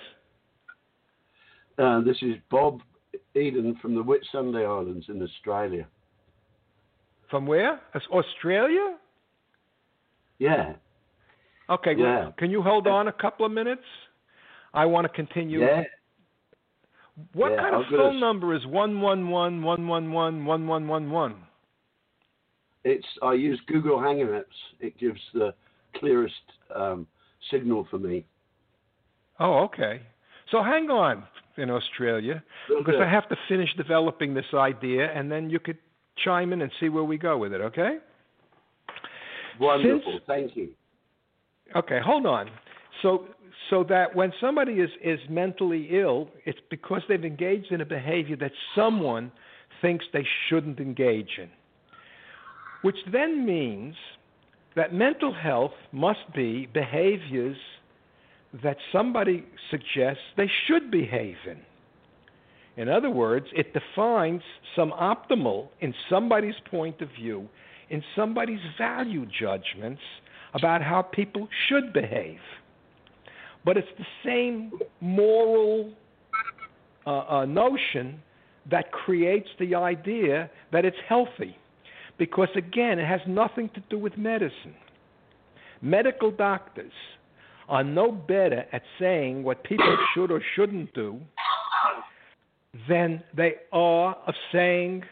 Uh, 1.78 2.02
this 2.02 2.18
is 2.24 2.36
Bob 2.50 2.82
Eden 3.36 3.78
from 3.80 3.94
the 3.94 4.04
Whitsunday 4.04 4.66
Islands 4.66 5.06
in 5.08 5.22
Australia. 5.22 5.88
From 7.30 7.46
where? 7.46 7.80
Australia? 8.12 8.98
Yeah. 10.40 10.74
Okay. 11.70 11.94
Yeah. 11.96 12.20
Well, 12.20 12.34
can 12.40 12.50
you 12.50 12.64
hold 12.64 12.88
on 12.88 13.10
a 13.10 13.14
couple 13.14 13.46
of 13.46 13.52
minutes? 13.52 13.84
I 14.78 14.86
want 14.86 15.06
to 15.06 15.10
continue. 15.10 15.62
Yeah. 15.62 15.84
What 17.34 17.52
yeah, 17.52 17.62
kind 17.62 17.76
of 17.76 17.82
phone 17.90 18.14
just... 18.14 18.22
number 18.22 18.56
is 18.56 18.66
one 18.68 19.02
one 19.02 19.30
one 19.30 19.64
one 19.64 19.88
one 19.88 20.12
one 20.12 20.46
one 20.46 20.68
one 20.68 20.88
one 20.88 21.10
one? 21.10 21.36
It's 22.84 23.06
I 23.24 23.34
use 23.34 23.60
Google 23.68 23.98
Hangouts. 23.98 24.44
It 24.80 24.98
gives 25.00 25.20
the 25.34 25.54
clearest 25.96 26.36
um, 26.76 27.08
signal 27.50 27.88
for 27.90 27.98
me. 27.98 28.26
Oh, 29.40 29.64
okay. 29.64 30.02
So 30.52 30.64
hang 30.64 30.90
on 30.90 31.24
in 31.58 31.72
Australia 31.72 32.44
because 32.70 32.96
I 33.02 33.10
have 33.10 33.28
to 33.30 33.36
finish 33.50 33.70
developing 33.76 34.34
this 34.36 34.46
idea, 34.54 35.12
and 35.12 35.32
then 35.32 35.50
you 35.50 35.60
could 35.60 35.80
chime 36.24 36.54
in 36.54 36.62
and 36.62 36.72
see 36.80 36.90
where 36.90 37.04
we 37.04 37.18
go 37.18 37.38
with 37.38 37.52
it. 37.52 37.62
Okay? 37.62 37.98
Wonderful. 39.60 40.02
Since, 40.06 40.24
Thank 40.28 40.56
you. 40.56 40.70
Okay, 41.76 42.00
hold 42.04 42.26
on. 42.26 42.50
So, 43.02 43.26
so 43.70 43.84
that 43.84 44.16
when 44.16 44.32
somebody 44.40 44.74
is 44.74 44.90
is 45.04 45.20
mentally 45.30 45.88
ill, 45.92 46.30
it's 46.46 46.60
because 46.70 47.02
they've 47.08 47.26
engaged 47.26 47.72
in 47.72 47.82
a 47.82 47.86
behavior 47.86 48.36
that 48.38 48.52
someone 48.76 49.32
thinks 49.82 50.06
they 50.14 50.26
shouldn't 50.48 50.80
engage 50.80 51.38
in, 51.38 51.50
which 52.82 52.98
then 53.12 53.46
means 53.46 53.96
that 54.76 54.94
mental 54.94 55.34
health 55.34 55.74
must 55.92 56.32
be 56.36 56.68
behaviors 56.74 57.58
that 58.64 58.78
somebody 58.92 59.46
suggests 59.70 60.22
they 60.38 60.50
should 60.66 60.90
behave 60.90 61.36
in. 61.46 61.60
In 62.78 62.90
other 62.90 63.10
words, 63.10 63.48
it 63.56 63.74
defines 63.74 64.42
some 64.76 64.92
optimal, 64.92 65.70
in 65.82 65.94
somebody's 66.10 66.56
point 66.70 67.02
of 67.02 67.10
view, 67.20 67.50
in 67.90 68.04
somebody's 68.16 68.60
value 68.78 69.26
judgments 69.26 70.02
about 70.54 70.82
how 70.82 71.02
people 71.02 71.48
should 71.68 71.92
behave. 71.92 72.40
But 73.68 73.76
it's 73.76 73.88
the 73.98 74.06
same 74.24 74.72
moral 75.02 75.92
uh, 77.06 77.10
uh, 77.10 77.46
notion 77.46 78.24
that 78.72 78.94
creates 78.94 79.50
the 79.60 79.76
idea 79.76 80.50
that 80.72 80.86
it's 80.86 80.96
healthy 81.06 81.58
because, 82.18 82.48
again, 82.56 82.98
it 82.98 83.06
has 83.06 83.20
nothing 83.28 83.70
to 83.76 83.84
do 83.90 84.00
with 84.00 84.18
medicine. 84.18 84.74
Medical 85.82 86.32
doctors 86.32 86.94
are 87.68 87.84
no 87.84 88.10
better 88.10 88.64
at 88.72 88.84
saying 89.00 89.44
what 89.44 89.66
people 89.66 89.98
should 90.14 90.32
or 90.32 90.42
shouldn't 90.56 90.94
do 90.94 91.20
than 92.88 93.22
they 93.36 93.56
are 93.74 94.16
of 94.28 94.34
saying 94.54 95.04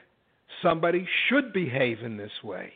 somebody 0.63 1.05
should 1.27 1.51
behave 1.51 1.99
in 2.03 2.15
this 2.15 2.31
way. 2.41 2.71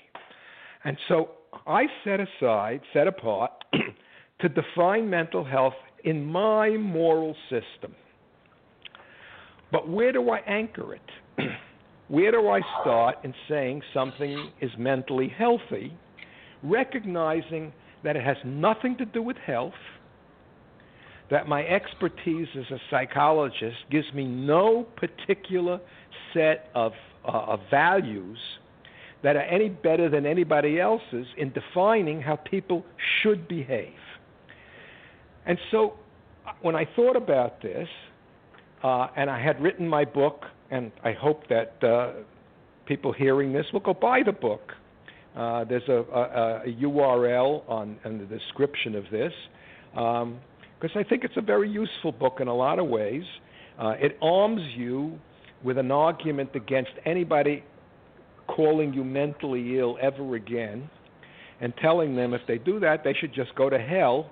And 0.83 0.97
so 1.07 1.29
I 1.65 1.85
set 2.03 2.19
aside, 2.19 2.81
set 2.91 3.07
apart, 3.07 3.53
to 4.41 4.49
define 4.49 5.09
mental 5.09 5.43
health 5.43 5.73
in 6.03 6.23
my 6.23 6.69
moral 6.69 7.35
system. 7.49 7.95
But 9.71 9.87
where 9.89 10.11
do 10.11 10.29
I 10.29 10.39
anchor 10.39 10.95
it? 10.95 11.01
Where 12.07 12.31
do 12.31 12.49
I 12.49 12.61
start 12.81 13.17
in 13.23 13.35
saying 13.47 13.83
something 13.93 14.49
is 14.61 14.71
mentally 14.79 15.27
healthy, 15.27 15.95
recognizing 16.63 17.71
that 18.03 18.15
it 18.15 18.23
has 18.23 18.37
nothing 18.43 18.97
to 18.97 19.05
do 19.05 19.21
with 19.21 19.37
health, 19.37 19.73
that 21.29 21.47
my 21.47 21.63
expertise 21.67 22.47
as 22.57 22.65
a 22.71 22.79
psychologist 22.89 23.77
gives 23.91 24.11
me 24.11 24.25
no 24.25 24.87
particular 24.95 25.79
set 26.33 26.71
of, 26.73 26.93
uh, 27.25 27.31
of 27.31 27.59
values 27.69 28.39
that 29.21 29.35
are 29.35 29.43
any 29.43 29.69
better 29.69 30.09
than 30.09 30.25
anybody 30.25 30.79
else's 30.79 31.27
in 31.37 31.51
defining 31.51 32.21
how 32.21 32.37
people 32.37 32.83
should 33.21 33.47
behave. 33.47 33.93
And 35.45 35.57
so 35.71 35.93
when 36.61 36.75
I 36.75 36.87
thought 36.95 37.15
about 37.15 37.61
this, 37.61 37.87
uh, 38.83 39.07
and 39.15 39.29
I 39.29 39.43
had 39.43 39.61
written 39.61 39.87
my 39.87 40.05
book, 40.05 40.43
and 40.71 40.91
I 41.03 41.13
hope 41.13 41.47
that 41.49 41.83
uh, 41.83 42.23
people 42.85 43.11
hearing 43.11 43.51
this 43.51 43.65
will 43.73 43.79
go 43.81 43.93
buy 43.93 44.21
the 44.25 44.31
book. 44.31 44.71
Uh, 45.35 45.63
there's 45.63 45.87
a, 45.87 46.03
a, 46.13 46.61
a, 46.65 46.73
URL 46.81 47.61
on 47.69 47.97
the 48.03 48.25
description 48.25 48.95
of 48.95 49.03
this 49.11 49.31
because 49.93 50.21
um, 50.23 50.39
I 50.95 51.03
think 51.03 51.23
it's 51.23 51.37
a 51.37 51.41
very 51.41 51.69
useful 51.69 52.11
book 52.11 52.37
in 52.39 52.47
a 52.47 52.55
lot 52.55 52.79
of 52.79 52.87
ways. 52.87 53.23
Uh, 53.77 53.93
it 53.99 54.17
arms 54.21 54.61
you 54.75 55.17
with 55.63 55.77
an 55.77 55.91
argument 55.91 56.49
against 56.55 56.91
anybody 57.05 57.63
calling 58.47 58.93
you 58.93 59.03
mentally 59.03 59.77
ill 59.77 59.97
ever 60.01 60.35
again 60.35 60.89
and 61.61 61.73
telling 61.81 62.15
them 62.15 62.33
if 62.33 62.41
they 62.47 62.57
do 62.57 62.79
that, 62.79 63.03
they 63.03 63.13
should 63.13 63.33
just 63.33 63.53
go 63.55 63.69
to 63.69 63.77
hell 63.77 64.31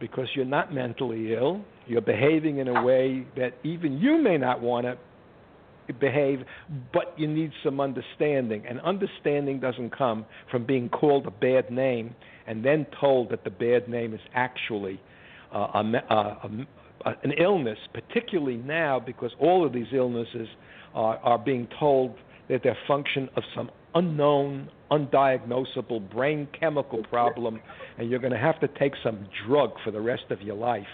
because 0.00 0.28
you're 0.34 0.44
not 0.44 0.72
mentally 0.72 1.34
ill. 1.34 1.62
You're 1.86 2.00
behaving 2.00 2.58
in 2.58 2.68
a 2.68 2.82
way 2.84 3.26
that 3.36 3.54
even 3.64 3.98
you 3.98 4.22
may 4.22 4.36
not 4.36 4.60
want 4.60 4.86
to 4.86 5.94
behave, 5.94 6.40
but 6.92 7.14
you 7.16 7.26
need 7.26 7.50
some 7.64 7.80
understanding. 7.80 8.64
And 8.68 8.80
understanding 8.80 9.60
doesn't 9.60 9.96
come 9.96 10.26
from 10.50 10.66
being 10.66 10.88
called 10.88 11.26
a 11.26 11.30
bad 11.30 11.70
name 11.70 12.14
and 12.46 12.64
then 12.64 12.86
told 13.00 13.30
that 13.30 13.44
the 13.44 13.50
bad 13.50 13.88
name 13.88 14.14
is 14.14 14.20
actually 14.34 15.00
uh, 15.54 15.58
a, 15.58 15.80
a, 16.10 16.48
a, 17.04 17.10
an 17.22 17.32
illness, 17.40 17.78
particularly 17.92 18.56
now 18.56 19.00
because 19.00 19.30
all 19.40 19.66
of 19.66 19.72
these 19.72 19.86
illnesses 19.94 20.48
are, 20.94 21.16
are 21.18 21.38
being 21.38 21.68
told 21.78 22.14
that 22.48 22.62
they're 22.62 22.76
function 22.86 23.28
of 23.36 23.42
some 23.54 23.70
unknown, 23.94 24.70
undiagnosable 24.90 26.10
brain 26.10 26.48
chemical 26.58 27.02
problem, 27.04 27.60
and 27.98 28.10
you're 28.10 28.18
going 28.18 28.32
to 28.32 28.38
have 28.38 28.58
to 28.60 28.68
take 28.78 28.92
some 29.02 29.26
drug 29.46 29.72
for 29.84 29.90
the 29.90 30.00
rest 30.00 30.24
of 30.30 30.42
your 30.42 30.56
life 30.56 30.86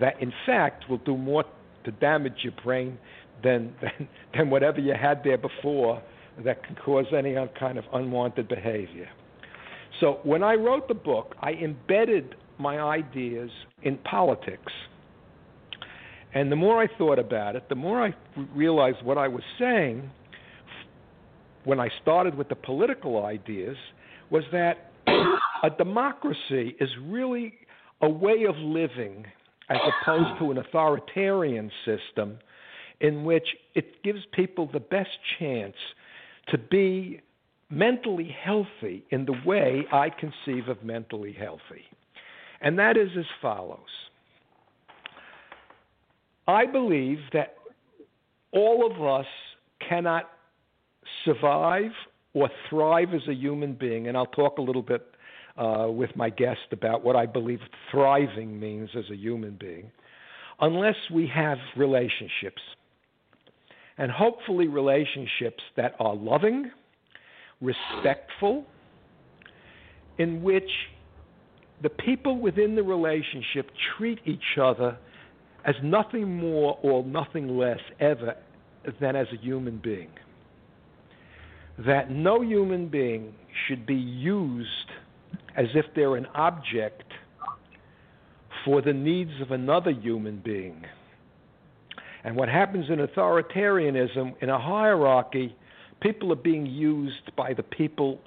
that, 0.00 0.20
in 0.20 0.32
fact, 0.44 0.88
will 0.88 0.98
do 0.98 1.16
more 1.16 1.44
to 1.84 1.90
damage 1.92 2.38
your 2.42 2.52
brain 2.64 2.98
than, 3.42 3.74
than, 3.80 4.08
than 4.36 4.50
whatever 4.50 4.80
you 4.80 4.94
had 4.94 5.22
there 5.24 5.38
before 5.38 6.02
that 6.44 6.62
can 6.64 6.76
cause 6.76 7.06
any 7.16 7.34
kind 7.58 7.78
of 7.78 7.84
unwanted 7.92 8.48
behavior. 8.48 9.08
So 10.00 10.20
when 10.24 10.42
I 10.42 10.54
wrote 10.54 10.88
the 10.88 10.94
book, 10.94 11.34
I 11.40 11.52
embedded 11.52 12.34
my 12.58 12.78
ideas 12.78 13.50
in 13.82 13.96
politics. 13.98 14.72
And 16.34 16.52
the 16.52 16.56
more 16.56 16.82
I 16.82 16.86
thought 16.98 17.18
about 17.18 17.56
it, 17.56 17.68
the 17.68 17.74
more 17.74 18.04
I 18.04 18.14
realized 18.54 18.98
what 19.02 19.16
I 19.16 19.28
was 19.28 19.42
saying 19.58 20.10
when 21.66 21.80
I 21.80 21.90
started 22.00 22.36
with 22.36 22.48
the 22.48 22.54
political 22.54 23.26
ideas 23.26 23.76
was 24.30 24.44
that 24.52 24.92
a 25.06 25.70
democracy 25.76 26.76
is 26.80 26.88
really 27.02 27.54
a 28.00 28.08
way 28.08 28.44
of 28.48 28.56
living 28.56 29.26
as 29.68 29.78
opposed 30.00 30.38
to 30.38 30.52
an 30.52 30.58
authoritarian 30.58 31.70
system 31.84 32.38
in 33.00 33.24
which 33.24 33.46
it 33.74 34.00
gives 34.04 34.20
people 34.32 34.70
the 34.72 34.80
best 34.80 35.10
chance 35.40 35.74
to 36.48 36.56
be 36.56 37.20
mentally 37.68 38.34
healthy 38.44 39.04
in 39.10 39.24
the 39.24 39.34
way 39.44 39.84
I 39.92 40.08
conceive 40.08 40.68
of 40.68 40.84
mentally 40.84 41.32
healthy. 41.32 41.84
And 42.60 42.78
that 42.78 42.96
is 42.96 43.10
as 43.18 43.26
follows 43.42 43.80
I 46.46 46.64
believe 46.64 47.18
that 47.32 47.56
all 48.52 48.88
of 48.88 49.02
us 49.02 49.26
cannot 49.88 50.30
survive 51.24 51.90
or 52.34 52.50
thrive 52.68 53.14
as 53.14 53.22
a 53.28 53.34
human 53.34 53.74
being, 53.74 54.08
and 54.08 54.16
I'll 54.16 54.26
talk 54.26 54.58
a 54.58 54.62
little 54.62 54.82
bit 54.82 55.06
uh, 55.56 55.86
with 55.88 56.14
my 56.16 56.28
guest 56.28 56.60
about 56.72 57.02
what 57.02 57.16
I 57.16 57.26
believe 57.26 57.60
thriving 57.90 58.60
means 58.60 58.90
as 58.96 59.04
a 59.10 59.16
human 59.16 59.56
being, 59.58 59.90
unless 60.60 60.96
we 61.12 61.26
have 61.34 61.58
relationships 61.76 62.60
and 63.98 64.10
hopefully 64.10 64.68
relationships 64.68 65.62
that 65.76 65.94
are 65.98 66.14
loving, 66.14 66.70
respectful, 67.60 68.64
in 70.18 70.42
which 70.42 70.70
the 71.82 71.88
people 71.88 72.38
within 72.38 72.74
the 72.74 72.82
relationship 72.82 73.70
treat 73.96 74.18
each 74.26 74.58
other 74.60 74.96
as 75.64 75.74
nothing 75.82 76.36
more 76.36 76.78
or 76.82 77.04
nothing 77.04 77.56
less 77.56 77.80
ever 78.00 78.34
than 79.00 79.16
as 79.16 79.26
a 79.32 79.36
human 79.42 79.78
being. 79.78 80.10
That 81.78 82.10
no 82.10 82.40
human 82.40 82.88
being 82.88 83.34
should 83.66 83.86
be 83.86 83.94
used 83.94 84.90
as 85.56 85.66
if 85.74 85.86
they're 85.94 86.16
an 86.16 86.26
object 86.34 87.04
for 88.64 88.82
the 88.82 88.92
needs 88.92 89.32
of 89.40 89.50
another 89.50 89.90
human 89.90 90.38
being 90.38 90.84
and 92.26 92.34
what 92.34 92.48
happens 92.48 92.86
in 92.90 92.98
authoritarianism, 92.98 94.34
in 94.42 94.48
a 94.50 94.58
hierarchy, 94.58 95.54
people 96.02 96.32
are 96.32 96.34
being 96.34 96.66
used 96.66 97.30
by 97.36 97.54
the 97.54 97.62
people 97.62 98.18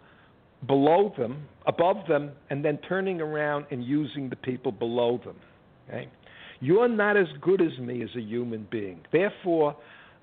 below 0.68 1.14
them, 1.18 1.46
above 1.68 2.08
them, 2.08 2.32
and 2.50 2.64
then 2.64 2.80
turning 2.88 3.20
around 3.20 3.66
and 3.72 3.84
using 3.84 4.30
the 4.30 4.38
people 4.38 4.72
below 4.72 5.20
them. 5.26 5.36
Okay? 5.90 6.08
You're 6.62 6.88
not 6.88 7.18
as 7.18 7.28
good 7.42 7.62
as 7.62 7.78
me 7.78 8.02
as 8.02 8.10
a 8.16 8.22
human 8.22 8.66
being. 8.72 9.02
Therefore, 9.12 9.76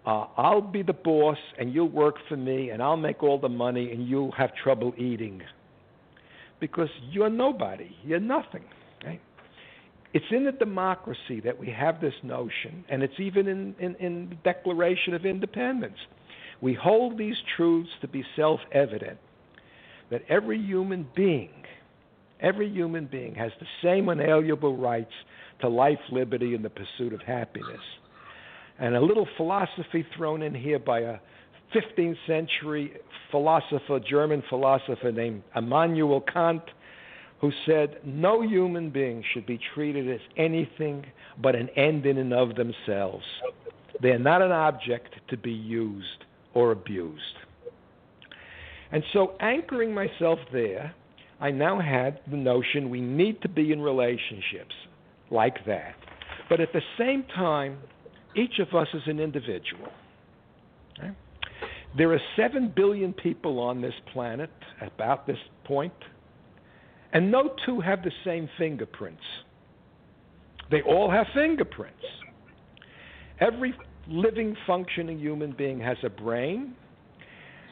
uh, 0.07 0.27
I'll 0.37 0.63
be 0.63 0.83
the 0.83 0.93
boss 0.93 1.39
and 1.59 1.75
you'll 1.75 1.89
work 1.89 2.17
for 2.29 2.37
me 2.37 2.71
and 2.71 2.83
I'll 2.83 2.97
make 2.97 3.23
all 3.23 3.39
the 3.39 3.49
money 3.49 3.91
and 3.93 4.09
you'll 4.09 4.33
have 4.33 4.55
trouble 4.55 4.95
eating. 4.97 5.43
Because 6.61 6.89
you're 7.11 7.29
nobody. 7.29 7.95
You're 8.05 8.21
nothing. 8.21 8.65
It's 10.17 10.25
in 10.31 10.45
the 10.45 10.53
democracy 10.53 11.41
that 11.45 11.59
we 11.59 11.69
have 11.69 12.01
this 12.01 12.15
notion, 12.23 12.87
and 12.89 13.03
it's 13.03 13.21
even 13.21 13.49
in, 13.49 13.75
in, 13.79 13.95
in 13.97 14.29
the 14.31 14.35
Declaration 14.37 15.13
of 15.13 15.27
Independence. 15.27 15.99
We 16.63 16.73
hold 16.73 17.19
these 17.19 17.37
truths 17.55 17.91
to 18.01 18.09
be 18.09 18.25
self 18.35 18.61
evident 18.73 19.19
that 20.11 20.23
every 20.31 20.59
human 20.59 21.07
being, 21.15 21.51
every 22.41 22.67
human 22.67 23.05
being 23.05 23.35
has 23.35 23.53
the 23.61 23.67
same 23.83 24.09
unalienable 24.09 24.79
rights 24.79 25.13
to 25.61 25.69
life, 25.69 26.01
liberty, 26.11 26.55
and 26.55 26.65
the 26.65 26.71
pursuit 26.71 27.13
of 27.13 27.21
happiness. 27.21 27.83
And 28.79 28.95
a 28.95 29.01
little 29.01 29.27
philosophy 29.37 30.07
thrown 30.17 30.43
in 30.43 30.55
here 30.55 30.79
by 30.79 31.01
a 31.01 31.19
15th 31.75 32.17
century 32.27 32.93
philosopher, 33.31 34.01
German 34.01 34.43
philosopher 34.49 35.13
named 35.13 35.43
Immanuel 35.55 36.21
Kant, 36.21 36.63
who 37.41 37.53
said 37.67 37.99
no 38.05 38.43
human 38.43 38.91
being 38.91 39.23
should 39.33 39.47
be 39.47 39.59
treated 39.75 40.11
as 40.11 40.21
anything 40.37 41.05
but 41.43 41.55
an 41.55 41.69
end 41.77 42.07
in 42.07 42.19
and 42.19 42.33
of 42.33 42.55
themselves. 42.55 43.25
They're 44.01 44.19
not 44.19 44.43
an 44.43 44.53
object 44.53 45.15
to 45.29 45.37
be 45.37 45.53
used 45.53 46.25
or 46.55 46.73
abused. 46.73 47.23
And 48.93 49.03
so, 49.13 49.35
anchoring 49.41 49.93
myself 49.93 50.39
there, 50.53 50.95
I 51.41 51.51
now 51.51 51.81
had 51.81 52.21
the 52.31 52.37
notion 52.37 52.89
we 52.89 53.01
need 53.01 53.43
to 53.43 53.49
be 53.49 53.73
in 53.73 53.81
relationships 53.81 54.75
like 55.31 55.65
that. 55.67 55.95
But 56.49 56.61
at 56.61 56.73
the 56.73 56.83
same 56.99 57.25
time, 57.35 57.79
each 58.37 58.59
of 58.59 58.75
us 58.75 58.89
is 58.95 59.03
an 59.07 59.19
individual. 59.19 59.89
Okay? 60.99 61.11
There 61.97 62.13
are 62.13 62.21
7 62.37 62.73
billion 62.77 63.13
people 63.13 63.59
on 63.59 63.81
this 63.81 63.95
planet 64.13 64.51
about 64.81 65.27
this 65.27 65.39
point. 65.65 65.95
And 67.13 67.31
no 67.31 67.55
two 67.65 67.81
have 67.81 68.03
the 68.03 68.13
same 68.25 68.49
fingerprints. 68.59 69.23
They 70.71 70.83
all 70.83 71.11
have 71.11 71.27
fingerprints. 71.35 72.05
Every 73.41 73.75
living, 74.09 74.57
functioning 74.67 75.19
human 75.19 75.53
being 75.53 75.81
has 75.81 75.97
a 76.03 76.11
brain. 76.11 76.75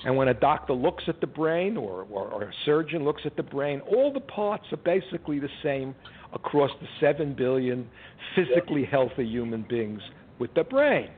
And 0.05 0.17
when 0.17 0.29
a 0.29 0.35
doctor 0.35 0.73
looks 0.73 1.05
at 1.09 1.21
the 1.21 1.27
brain 1.27 1.77
or, 1.77 2.07
or, 2.11 2.29
or, 2.29 2.43
a 2.45 2.53
surgeon 2.65 3.05
looks 3.05 3.23
at 3.25 3.37
the 3.37 3.43
brain, 3.43 3.81
all 3.81 4.13
the 4.13 4.21
parts 4.21 4.65
are 4.73 4.79
basically 4.79 5.39
the 5.39 5.49
same 5.63 5.95
across 6.33 6.71
the 6.81 6.89
7 7.01 7.35
billion 7.35 7.89
physically 8.35 8.85
healthy 8.85 9.25
human 9.25 9.65
beings 9.69 10.03
with 10.39 10.53
the 10.55 10.65
brain. 10.65 11.11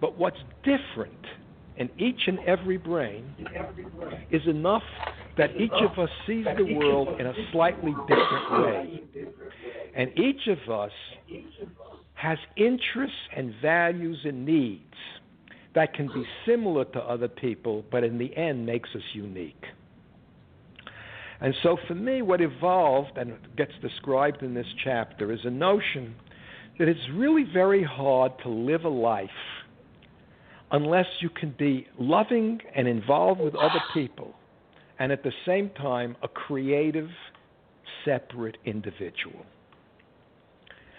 But 0.00 0.18
what's 0.18 0.38
different 0.64 1.26
in 1.76 1.90
each 1.98 2.20
and 2.26 2.38
every 2.40 2.76
brain 2.76 3.24
is 4.30 4.42
enough 4.46 4.82
that 5.36 5.56
each 5.56 5.70
of 5.72 5.98
us 5.98 6.10
sees 6.26 6.44
the 6.56 6.74
world 6.74 7.20
in 7.20 7.26
a 7.26 7.34
slightly 7.52 7.94
different 8.06 8.52
way. 8.52 9.02
And 9.94 10.10
each 10.18 10.46
of 10.48 10.72
us 10.72 10.92
has 12.14 12.38
interests 12.56 13.16
and 13.34 13.54
values 13.62 14.18
and 14.24 14.44
needs 14.44 14.84
that 15.74 15.94
can 15.94 16.08
be 16.08 16.24
similar 16.46 16.84
to 16.84 16.98
other 16.98 17.28
people, 17.28 17.84
but 17.90 18.04
in 18.04 18.18
the 18.18 18.36
end 18.36 18.66
makes 18.66 18.90
us 18.94 19.02
unique. 19.14 19.64
And 21.40 21.54
so 21.62 21.78
for 21.88 21.94
me, 21.94 22.20
what 22.20 22.40
evolved 22.40 23.16
and 23.16 23.32
gets 23.56 23.72
described 23.80 24.42
in 24.42 24.52
this 24.52 24.66
chapter 24.84 25.32
is 25.32 25.40
a 25.44 25.50
notion 25.50 26.14
that 26.80 26.88
it's 26.88 27.10
really 27.12 27.44
very 27.44 27.84
hard 27.84 28.32
to 28.42 28.48
live 28.48 28.84
a 28.84 28.88
life 28.88 29.28
unless 30.72 31.04
you 31.20 31.28
can 31.28 31.54
be 31.58 31.86
loving 31.98 32.58
and 32.74 32.88
involved 32.88 33.38
with 33.38 33.54
other 33.54 33.82
people 33.92 34.32
and 34.98 35.12
at 35.12 35.22
the 35.22 35.32
same 35.44 35.68
time 35.70 36.16
a 36.22 36.28
creative, 36.28 37.10
separate 38.02 38.56
individual. 38.64 39.44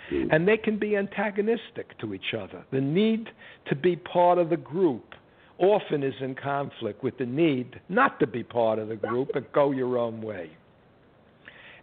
Hmm. 0.09 0.27
And 0.31 0.47
they 0.47 0.57
can 0.57 0.77
be 0.77 0.95
antagonistic 0.95 1.97
to 1.97 2.13
each 2.13 2.35
other. 2.39 2.63
The 2.71 2.81
need 2.81 3.29
to 3.67 3.75
be 3.75 3.95
part 3.95 4.37
of 4.37 4.51
the 4.51 4.57
group 4.57 5.15
often 5.57 6.03
is 6.03 6.13
in 6.21 6.35
conflict 6.35 7.03
with 7.03 7.17
the 7.17 7.25
need 7.25 7.79
not 7.89 8.19
to 8.19 8.27
be 8.27 8.43
part 8.43 8.77
of 8.77 8.87
the 8.87 8.95
group 8.97 9.29
and 9.33 9.51
go 9.51 9.71
your 9.71 9.97
own 9.97 10.21
way. 10.21 10.51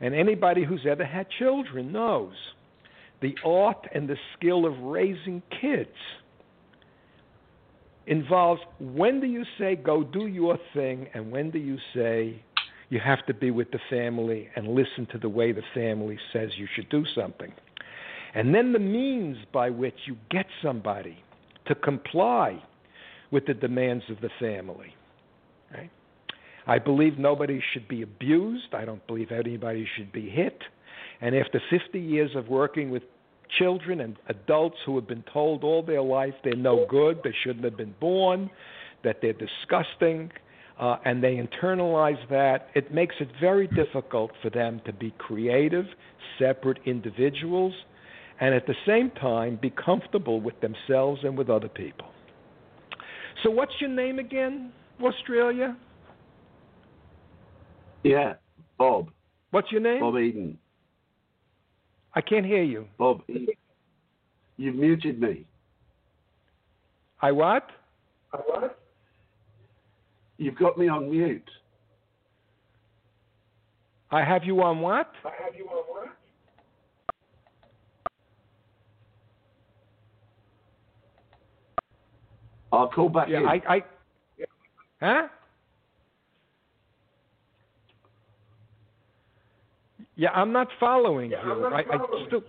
And 0.00 0.14
anybody 0.14 0.62
who's 0.62 0.86
ever 0.88 1.04
had 1.04 1.26
children 1.36 1.90
knows 1.90 2.34
the 3.20 3.34
art 3.44 3.88
and 3.94 4.08
the 4.08 4.16
skill 4.36 4.66
of 4.66 4.78
raising 4.78 5.42
kids 5.60 5.90
involves 8.06 8.60
when 8.80 9.20
do 9.20 9.26
you 9.26 9.44
say 9.58 9.76
go 9.76 10.02
do 10.02 10.26
your 10.26 10.58
thing 10.74 11.08
and 11.14 11.30
when 11.30 11.50
do 11.50 11.58
you 11.58 11.76
say 11.94 12.42
you 12.90 13.00
have 13.00 13.24
to 13.26 13.34
be 13.34 13.50
with 13.50 13.70
the 13.70 13.80
family 13.90 14.48
and 14.56 14.68
listen 14.68 15.06
to 15.12 15.18
the 15.18 15.28
way 15.28 15.52
the 15.52 15.62
family 15.74 16.18
says 16.32 16.50
you 16.56 16.66
should 16.74 16.88
do 16.88 17.04
something. 17.14 17.52
And 18.34 18.54
then 18.54 18.72
the 18.72 18.78
means 18.78 19.36
by 19.52 19.70
which 19.70 19.94
you 20.06 20.16
get 20.30 20.46
somebody 20.62 21.18
to 21.66 21.74
comply 21.74 22.62
with 23.30 23.46
the 23.46 23.54
demands 23.54 24.04
of 24.08 24.20
the 24.20 24.30
family. 24.40 24.94
Right? 25.72 25.90
I 26.66 26.78
believe 26.78 27.18
nobody 27.18 27.62
should 27.72 27.88
be 27.88 28.02
abused. 28.02 28.74
I 28.74 28.84
don't 28.84 29.06
believe 29.06 29.32
anybody 29.32 29.86
should 29.96 30.12
be 30.12 30.28
hit. 30.28 30.58
And 31.20 31.34
after 31.34 31.60
50 31.70 31.98
years 31.98 32.30
of 32.36 32.48
working 32.48 32.90
with 32.90 33.02
children 33.58 34.00
and 34.00 34.16
adults 34.28 34.76
who 34.84 34.94
have 34.96 35.08
been 35.08 35.24
told 35.32 35.64
all 35.64 35.82
their 35.82 36.02
life 36.02 36.34
they're 36.44 36.54
no 36.54 36.86
good, 36.88 37.20
they 37.24 37.34
shouldn't 37.44 37.64
have 37.64 37.76
been 37.76 37.94
born, 38.00 38.50
that 39.04 39.16
they're 39.22 39.32
disgusting, 39.32 40.30
uh, 40.78 40.96
and 41.04 41.22
they 41.22 41.36
internalize 41.36 42.28
that, 42.30 42.68
it 42.74 42.92
makes 42.92 43.16
it 43.20 43.28
very 43.40 43.66
difficult 43.68 44.30
for 44.42 44.50
them 44.50 44.80
to 44.86 44.92
be 44.92 45.12
creative, 45.18 45.86
separate 46.38 46.78
individuals, 46.84 47.72
and 48.40 48.54
at 48.54 48.66
the 48.66 48.74
same 48.86 49.10
time 49.10 49.58
be 49.60 49.70
comfortable 49.70 50.40
with 50.40 50.54
themselves 50.60 51.20
and 51.24 51.36
with 51.36 51.50
other 51.50 51.68
people. 51.68 52.06
So, 53.42 53.50
what's 53.50 53.72
your 53.80 53.90
name 53.90 54.18
again, 54.18 54.72
Australia? 55.02 55.76
Yeah, 58.04 58.34
Bob. 58.78 59.10
What's 59.50 59.72
your 59.72 59.80
name? 59.80 60.00
Bob 60.00 60.16
Eden. 60.18 60.58
I 62.18 62.20
can't 62.20 62.44
hear 62.44 62.64
you. 62.64 62.84
Bob, 62.98 63.22
you've 64.56 64.74
muted 64.74 65.20
me. 65.20 65.46
I 67.22 67.30
what? 67.30 67.70
I 68.32 68.38
what? 68.38 68.80
You've 70.36 70.56
got 70.56 70.76
me 70.76 70.88
on 70.88 71.08
mute. 71.08 71.48
I 74.10 74.24
have 74.24 74.42
you 74.42 74.60
on 74.64 74.80
what? 74.80 75.12
I 75.24 75.30
have 75.44 75.54
you 75.54 75.66
on 75.66 75.84
what? 75.86 76.08
I'll 82.72 82.88
call 82.88 83.10
back 83.10 83.28
yeah, 83.28 83.38
in. 83.38 83.46
I, 83.46 83.62
I, 83.68 83.82
huh? 85.00 85.28
Yeah, 90.18 90.30
I'm 90.30 90.52
not 90.52 90.66
following 90.80 91.30
yeah, 91.30 91.42
you. 91.42 91.60
Not 91.62 91.72
I, 91.72 91.84
following 91.84 92.24
I 92.24 92.26
still, 92.26 92.42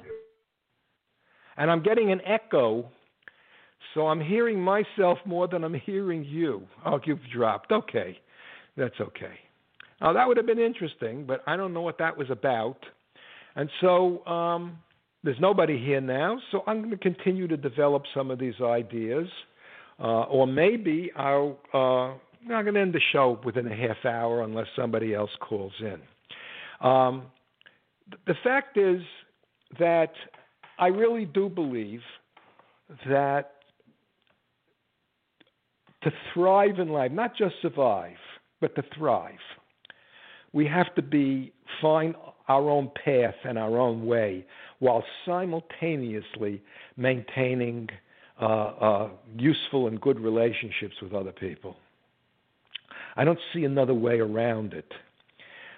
and 1.55 1.69
I'm 1.69 1.84
getting 1.84 2.12
an 2.12 2.19
echo, 2.25 2.89
so 3.93 4.08
I'm 4.08 4.19
hearing 4.19 4.60
myself 4.60 5.19
more 5.23 5.47
than 5.47 5.63
I'm 5.63 5.75
hearing 5.75 6.25
you. 6.25 6.63
Oh, 6.84 6.99
you've 7.05 7.19
dropped. 7.32 7.71
Okay, 7.71 8.19
that's 8.75 8.99
okay. 8.99 9.36
Now 10.01 10.13
that 10.13 10.27
would 10.27 10.36
have 10.38 10.47
been 10.47 10.60
interesting, 10.60 11.27
but 11.27 11.43
I 11.45 11.55
don't 11.55 11.71
know 11.71 11.82
what 11.82 11.99
that 11.99 12.17
was 12.17 12.32
about, 12.32 12.79
and 13.55 13.69
so 13.82 14.25
um, 14.25 14.79
there's 15.23 15.39
nobody 15.39 15.77
here 15.77 16.01
now. 16.01 16.39
So 16.51 16.63
I'm 16.65 16.79
going 16.79 16.89
to 16.89 16.97
continue 16.97 17.47
to 17.47 17.58
develop 17.58 18.01
some 18.15 18.32
of 18.32 18.39
these 18.39 18.60
ideas, 18.60 19.27
uh, 19.99 20.23
or 20.23 20.47
maybe 20.47 21.12
I'll. 21.15 21.60
Uh, 21.71 22.17
I'm 22.51 22.63
going 22.63 22.73
to 22.73 22.79
end 22.79 22.93
the 22.93 23.01
show 23.12 23.39
within 23.43 23.67
a 23.67 23.75
half 23.75 24.05
hour 24.05 24.41
unless 24.41 24.67
somebody 24.75 25.13
else 25.13 25.29
calls 25.41 25.73
in. 25.82 25.99
Um, 26.88 27.23
the 28.25 28.35
fact 28.43 28.77
is 28.77 29.01
that 29.79 30.11
I 30.77 30.87
really 30.87 31.25
do 31.25 31.49
believe 31.49 32.01
that 33.07 33.51
to 36.03 36.11
thrive 36.33 36.79
in 36.79 36.89
life, 36.89 37.11
not 37.11 37.35
just 37.35 37.55
survive, 37.61 38.15
but 38.61 38.75
to 38.75 38.83
thrive, 38.97 39.39
we 40.53 40.65
have 40.65 40.93
to 40.95 41.01
be 41.01 41.51
find 41.81 42.15
our 42.47 42.69
own 42.69 42.89
path 43.05 43.35
and 43.43 43.57
our 43.57 43.77
own 43.77 44.05
way 44.05 44.45
while 44.79 45.03
simultaneously 45.25 46.61
maintaining 46.97 47.87
uh, 48.41 48.45
uh, 48.45 49.09
useful 49.37 49.87
and 49.87 50.01
good 50.01 50.19
relationships 50.19 50.95
with 51.01 51.13
other 51.13 51.31
people. 51.31 51.75
I 53.15 53.25
don't 53.25 53.39
see 53.53 53.65
another 53.65 53.93
way 53.93 54.19
around 54.19 54.73
it. 54.73 54.91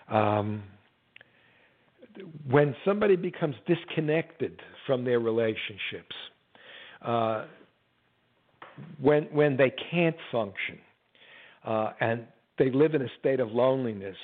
Um, 0.07 0.63
when 2.49 2.75
somebody 2.85 3.15
becomes 3.15 3.55
disconnected 3.67 4.59
from 4.85 5.03
their 5.03 5.19
relationships, 5.19 6.15
uh, 7.01 7.45
when 8.99 9.23
when 9.25 9.57
they 9.57 9.73
can't 9.91 10.15
function, 10.31 10.77
uh, 11.65 11.91
and 11.99 12.25
they 12.57 12.71
live 12.71 12.95
in 12.95 13.01
a 13.01 13.09
state 13.19 13.39
of 13.39 13.51
loneliness 13.51 14.17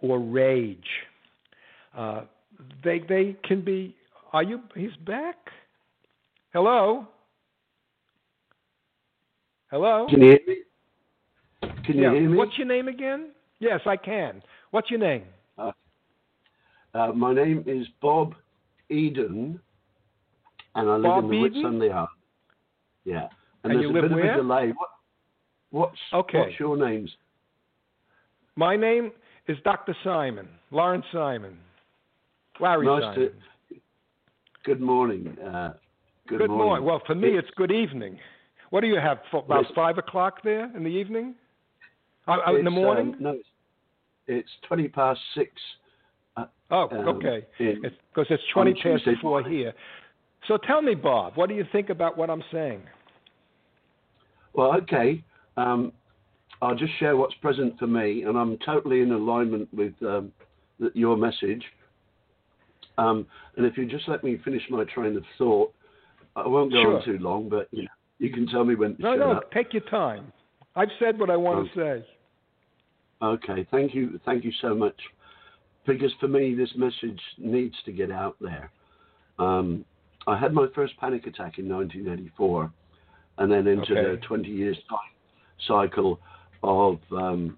or 0.00 0.18
rage, 0.20 0.78
uh, 1.96 2.22
they 2.84 3.00
they 3.08 3.36
can 3.44 3.62
be. 3.64 3.94
Are 4.32 4.42
you? 4.42 4.60
He's 4.74 4.96
back. 5.06 5.36
Hello. 6.52 7.06
Hello. 9.70 10.06
Can 10.08 10.22
you 10.22 10.28
hear 10.28 10.40
me? 10.46 10.56
Can 11.84 11.96
you 11.96 12.02
yeah. 12.02 12.12
hear 12.12 12.30
me? 12.30 12.36
What's 12.36 12.56
your 12.56 12.66
name 12.66 12.88
again? 12.88 13.30
Yes, 13.58 13.80
I 13.86 13.96
can. 13.96 14.42
What's 14.70 14.90
your 14.90 15.00
name? 15.00 15.24
Uh, 16.96 17.12
my 17.12 17.34
name 17.34 17.62
is 17.66 17.86
Bob 18.00 18.34
Eden, 18.88 19.60
and 20.74 20.88
I 20.88 20.94
live 20.94 21.02
Bob 21.02 21.24
in 21.24 21.30
the 21.30 21.36
Eden? 21.46 21.62
Whitsunday 21.64 21.88
Yard. 21.90 22.08
Yeah, 23.04 23.28
and, 23.64 23.72
And 23.72 23.72
there's 23.74 23.82
you 23.82 23.90
a 23.90 24.02
bit 24.02 24.10
where? 24.10 24.30
of 24.32 24.38
a 24.38 24.42
delay. 24.42 24.72
What, 24.76 24.88
what's 25.70 25.98
Okay. 26.14 26.38
what's 26.38 26.58
your 26.58 26.76
names? 26.76 27.10
My 28.56 28.76
name 28.76 29.12
is 29.46 29.58
Dr. 29.62 29.94
Simon, 30.02 30.48
Lawrence 30.70 31.04
Simon, 31.12 31.58
Larry 32.60 32.86
nice 32.86 33.02
Simon. 33.02 33.16
to. 33.68 33.76
Good 34.64 34.80
morning. 34.80 35.36
Uh, 35.38 35.74
good, 36.28 36.38
Good 36.38 36.50
morning. 36.50 36.84
Well, 36.86 37.02
for 37.06 37.14
me, 37.14 37.28
It's- 37.28 37.44
it's 37.46 37.54
good 37.56 37.70
evening. 37.70 38.18
What 38.70 38.80
do 38.80 38.86
you 38.86 38.96
have? 38.98 39.18
For 39.30 39.44
about 39.44 39.66
five 39.74 39.98
o'clock 39.98 40.42
there 40.42 40.64
in 40.74 40.82
the 40.82 40.90
evening? 40.90 41.34
Uh, 42.26 42.38
uh, 42.48 42.54
in 42.54 42.64
the 42.64 42.70
morning? 42.70 43.14
Um, 43.14 43.22
no, 43.22 43.30
it's, 43.32 43.48
it's 44.26 44.50
twenty 44.66 44.88
past 44.88 45.20
six. 45.34 45.52
Oh, 46.70 46.88
um, 46.90 47.08
okay. 47.08 47.46
Because 47.58 48.26
it's, 48.30 48.42
20 48.52 48.72
past 48.72 48.82
Tuesday 48.82 49.14
four 49.20 49.40
morning. 49.40 49.52
here. 49.52 49.72
So 50.48 50.56
tell 50.56 50.82
me, 50.82 50.94
Bob, 50.94 51.36
what 51.36 51.48
do 51.48 51.54
you 51.54 51.64
think 51.72 51.90
about 51.90 52.16
what 52.16 52.30
I'm 52.30 52.44
saying? 52.52 52.82
Well, 54.54 54.74
okay. 54.82 55.22
Um, 55.56 55.92
I'll 56.62 56.76
just 56.76 56.92
share 56.98 57.16
what's 57.16 57.34
present 57.36 57.78
for 57.78 57.86
me, 57.86 58.22
and 58.22 58.36
I'm 58.36 58.58
totally 58.64 59.00
in 59.00 59.12
alignment 59.12 59.72
with 59.74 59.94
um, 60.02 60.32
your 60.94 61.16
message. 61.16 61.62
Um, 62.98 63.26
and 63.56 63.66
if 63.66 63.76
you 63.76 63.86
just 63.86 64.08
let 64.08 64.24
me 64.24 64.38
finish 64.44 64.62
my 64.70 64.84
train 64.84 65.16
of 65.16 65.24
thought, 65.36 65.74
I 66.34 66.46
won't 66.46 66.72
go 66.72 66.82
Sure. 66.82 66.96
on 66.98 67.04
too 67.04 67.18
long, 67.18 67.48
but 67.48 67.68
you, 67.72 67.82
know, 67.82 67.88
you 68.18 68.30
can 68.30 68.46
tell 68.46 68.64
me 68.64 68.74
when 68.74 68.96
to 68.96 69.02
No, 69.02 69.14
no, 69.14 69.32
up. 69.32 69.52
take 69.52 69.72
your 69.72 69.82
time. 69.82 70.32
I've 70.74 70.90
said 70.98 71.18
what 71.18 71.30
I 71.30 71.36
want 71.36 71.70
to 71.72 71.78
say. 71.78 72.06
Okay, 73.22 73.66
thank 73.70 73.94
you, 73.94 74.20
thank 74.24 74.44
you 74.44 74.52
so 74.60 74.74
much. 74.74 74.96
Because 75.86 76.12
for 76.20 76.28
me, 76.28 76.54
this 76.54 76.70
message 76.76 77.20
needs 77.38 77.74
to 77.84 77.92
get 77.92 78.10
out 78.10 78.36
there. 78.40 78.70
Um, 79.38 79.84
I 80.26 80.36
had 80.36 80.52
my 80.52 80.66
first 80.74 80.96
panic 80.98 81.26
attack 81.26 81.58
in 81.58 81.68
1984, 81.68 82.72
and 83.38 83.52
then 83.52 83.68
entered 83.68 83.98
Okay. 83.98 84.26
a 84.26 84.28
20-year 84.28 84.74
cycle 85.68 86.18
of 86.62 86.98
um, 87.12 87.56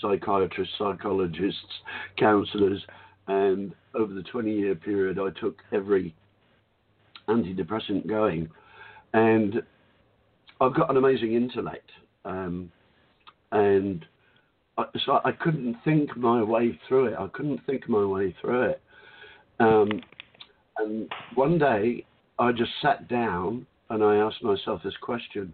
psychiatrists, 0.00 0.74
psychologists, 0.78 1.82
counselors, 2.16 2.80
and 3.26 3.74
over 3.94 4.14
the 4.14 4.22
20-year 4.22 4.76
period, 4.76 5.18
I 5.18 5.30
took 5.40 5.62
every 5.72 6.14
antidepressant 7.28 8.06
going, 8.06 8.48
and 9.12 9.62
I've 10.60 10.74
got 10.74 10.90
an 10.90 10.96
amazing 10.96 11.34
intellect, 11.34 11.90
um, 12.24 12.70
and 13.52 14.04
so 15.04 15.20
I 15.24 15.32
couldn't 15.32 15.76
think 15.84 16.16
my 16.16 16.42
way 16.42 16.78
through 16.86 17.06
it. 17.06 17.14
I 17.18 17.26
couldn't 17.32 17.60
think 17.66 17.88
my 17.88 18.04
way 18.04 18.34
through 18.40 18.70
it. 18.70 18.82
Um, 19.60 19.88
and 20.78 21.08
one 21.34 21.58
day, 21.58 22.04
I 22.38 22.52
just 22.52 22.70
sat 22.80 23.08
down 23.08 23.66
and 23.90 24.04
I 24.04 24.16
asked 24.16 24.42
myself 24.42 24.82
this 24.84 24.96
question 25.00 25.52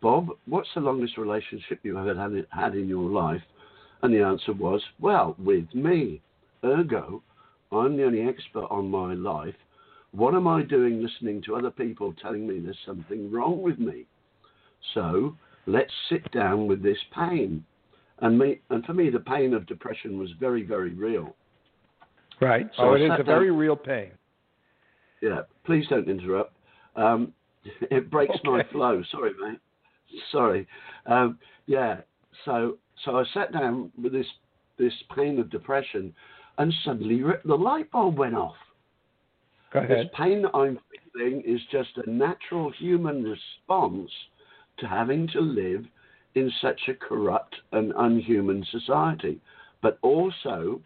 Bob, 0.00 0.30
what's 0.46 0.68
the 0.74 0.80
longest 0.80 1.16
relationship 1.16 1.78
you 1.84 1.96
ever 1.96 2.14
had, 2.14 2.46
had 2.50 2.74
in 2.74 2.88
your 2.88 3.08
life? 3.08 3.42
And 4.02 4.12
the 4.12 4.22
answer 4.22 4.52
was, 4.52 4.82
well, 4.98 5.36
with 5.38 5.72
me. 5.74 6.20
Ergo, 6.64 7.22
I'm 7.70 7.96
the 7.96 8.04
only 8.04 8.22
expert 8.22 8.66
on 8.68 8.90
my 8.90 9.14
life. 9.14 9.54
what 10.10 10.34
am 10.34 10.46
I 10.46 10.62
doing 10.62 11.02
listening 11.02 11.40
to 11.42 11.56
other 11.56 11.70
people 11.70 12.12
telling 12.20 12.46
me 12.46 12.58
there's 12.58 12.76
something 12.84 13.30
wrong 13.30 13.62
with 13.62 13.78
me? 13.78 14.06
So 14.92 15.36
let's 15.66 15.92
sit 16.08 16.30
down 16.32 16.66
with 16.66 16.82
this 16.82 16.98
pain. 17.14 17.64
And 18.20 18.38
me, 18.38 18.60
and 18.70 18.84
for 18.84 18.94
me, 18.94 19.10
the 19.10 19.20
pain 19.20 19.54
of 19.54 19.66
depression 19.66 20.18
was 20.18 20.30
very, 20.38 20.62
very 20.62 20.94
real. 20.94 21.34
Right. 22.40 22.66
So 22.76 22.84
oh, 22.84 22.94
it 22.94 23.02
is 23.02 23.10
a 23.12 23.16
down- 23.18 23.26
very 23.26 23.50
real 23.50 23.76
pain. 23.76 24.10
Yeah, 25.20 25.42
please 25.64 25.86
don't 25.88 26.08
interrupt. 26.08 26.52
Um, 26.96 27.32
it 27.90 28.10
breaks 28.10 28.36
my 28.44 28.62
flow. 28.72 29.02
Sorry, 29.10 29.32
mate. 29.40 29.60
Sorry. 30.30 30.66
Um, 31.06 31.38
yeah. 31.66 31.98
So 32.44 32.78
so 33.04 33.16
I 33.16 33.24
sat 33.32 33.52
down 33.52 33.92
with 34.00 34.12
this 34.12 34.26
this 34.78 34.92
pain 35.14 35.38
of 35.38 35.50
depression, 35.50 36.12
and 36.58 36.72
suddenly 36.84 37.22
the 37.44 37.54
light 37.54 37.90
bulb 37.90 38.18
went 38.18 38.34
off. 38.34 38.56
Go 39.72 39.80
ahead. 39.80 39.90
This 39.90 40.06
pain 40.16 40.42
that 40.42 40.54
I'm 40.54 40.78
feeling 41.14 41.42
is 41.46 41.60
just 41.70 41.90
a 42.04 42.10
natural 42.10 42.70
human 42.78 43.22
response 43.22 44.10
to 44.78 44.86
having 44.86 45.28
to 45.28 45.40
live 45.40 45.84
in 46.34 46.50
such 46.60 46.80
a 46.88 46.94
corrupt 46.94 47.56
and 47.72 47.92
unhuman 47.96 48.64
society. 48.70 49.40
But 49.82 49.98
also, 50.02 50.80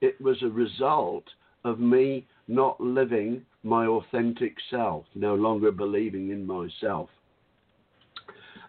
it 0.00 0.20
was 0.20 0.42
a 0.42 0.48
result 0.48 1.24
of 1.64 1.80
me 1.80 2.26
not 2.48 2.80
living 2.80 3.44
my 3.62 3.86
authentic 3.86 4.56
self, 4.70 5.04
no 5.14 5.34
longer 5.34 5.72
believing 5.72 6.30
in 6.30 6.46
myself. 6.46 7.08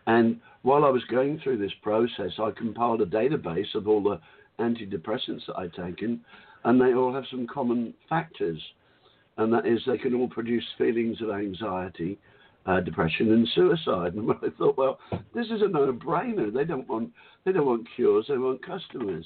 And 0.08 0.39
while 0.62 0.86
I 0.86 0.89
was 0.89 1.04
going 1.06 1.39
through 1.39 1.58
this 1.58 1.74
process, 1.82 2.32
I 2.39 2.52
compiled 2.52 3.02
a 3.02 3.06
database 3.06 3.76
of 3.76 3.88
all 3.88 4.02
the 4.02 4.20
antidepressants 4.60 5.46
that 5.48 5.58
I'd 5.58 5.74
taken, 5.74 6.22
and 6.63 6.82
they 6.82 6.93
all 6.93 7.13
have 7.13 7.26
some 7.30 7.46
common 7.46 7.93
factors 8.10 8.62
and 9.38 9.54
that 9.54 9.67
is 9.67 9.80
they 9.86 9.98
can 9.98 10.13
all 10.15 10.28
produce 10.28 10.65
feelings 10.78 11.22
of 11.22 11.30
anxiety, 11.30 12.17
uh, 12.67 12.82
depression, 12.82 13.32
and 13.32 13.47
suicide. 13.56 14.13
And 14.17 14.32
I 14.32 14.49
thought, 14.58 14.77
well, 14.77 14.99
this 15.34 15.47
is 15.47 15.62
a 15.62 15.67
no-brainer. 15.67 16.53
They 16.53 16.65
don't 16.65 16.88
want 16.88 17.12
they 17.45 17.51
don't 17.51 17.65
want 17.65 17.88
cures. 17.95 18.25
They 18.27 18.38
want 18.38 18.65
customers. 18.65 19.25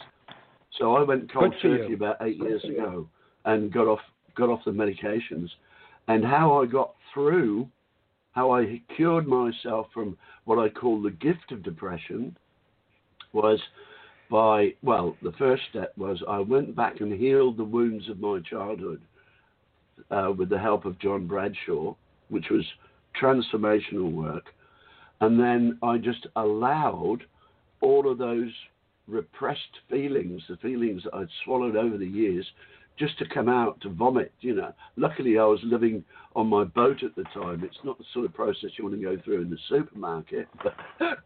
So 0.77 0.95
I 0.95 1.03
went 1.03 1.31
cold 1.31 1.51
Good 1.53 1.61
for 1.61 1.67
you. 1.67 1.77
turkey 1.79 1.93
about 1.93 2.17
eight 2.21 2.37
years 2.37 2.63
ago 2.63 3.07
and 3.45 3.73
got 3.73 3.87
off 3.87 3.99
got 4.35 4.49
off 4.49 4.61
the 4.65 4.71
medications. 4.71 5.49
And 6.07 6.23
how 6.23 6.61
I 6.61 6.65
got 6.65 6.93
through, 7.13 7.67
how 8.31 8.51
I 8.51 8.81
cured 8.95 9.27
myself 9.27 9.87
from 9.93 10.17
what 10.45 10.59
I 10.59 10.69
call 10.69 11.01
the 11.01 11.11
gift 11.11 11.51
of 11.51 11.63
depression, 11.63 12.35
was 13.33 13.59
by 14.29 14.73
well, 14.83 15.17
the 15.21 15.33
first 15.33 15.63
step 15.69 15.97
was 15.97 16.21
I 16.27 16.39
went 16.39 16.75
back 16.75 17.01
and 17.01 17.11
healed 17.11 17.57
the 17.57 17.63
wounds 17.63 18.07
of 18.07 18.19
my 18.19 18.39
childhood 18.39 19.01
uh, 20.11 20.31
with 20.37 20.49
the 20.49 20.59
help 20.59 20.85
of 20.85 20.99
John 20.99 21.27
Bradshaw, 21.27 21.95
which 22.29 22.45
was 22.49 22.65
transformational 23.19 24.11
work. 24.11 24.45
And 25.19 25.39
then 25.39 25.77
I 25.83 25.97
just 25.97 26.27
allowed 26.35 27.19
all 27.81 28.09
of 28.11 28.17
those 28.17 28.51
repressed 29.07 29.79
feelings, 29.89 30.41
the 30.49 30.57
feelings 30.57 31.03
that 31.03 31.13
I'd 31.13 31.27
swallowed 31.43 31.75
over 31.75 31.97
the 31.97 32.07
years, 32.07 32.45
just 32.97 33.17
to 33.19 33.25
come 33.27 33.49
out 33.49 33.79
to 33.81 33.89
vomit. 33.89 34.31
You 34.41 34.55
know, 34.55 34.73
luckily 34.95 35.37
I 35.37 35.43
was 35.43 35.59
living 35.63 36.03
on 36.35 36.47
my 36.47 36.63
boat 36.63 37.03
at 37.03 37.15
the 37.15 37.23
time. 37.33 37.63
It's 37.63 37.83
not 37.83 37.97
the 37.97 38.05
sort 38.13 38.25
of 38.25 38.33
process 38.33 38.71
you 38.77 38.85
want 38.85 38.99
to 38.99 39.01
go 39.01 39.21
through 39.23 39.41
in 39.41 39.49
the 39.49 39.57
supermarket. 39.69 40.47
But 40.63 40.73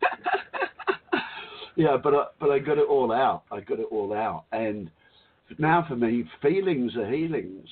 yeah, 1.76 1.98
but 2.02 2.14
I, 2.14 2.26
but 2.40 2.50
I 2.50 2.60
got 2.60 2.78
it 2.78 2.88
all 2.90 3.12
out. 3.12 3.44
I 3.52 3.60
got 3.60 3.80
it 3.80 3.88
all 3.92 4.14
out, 4.14 4.46
and 4.52 4.90
now 5.58 5.86
for 5.88 5.96
me, 5.96 6.24
feelings 6.42 6.96
are 6.96 7.10
healings. 7.10 7.68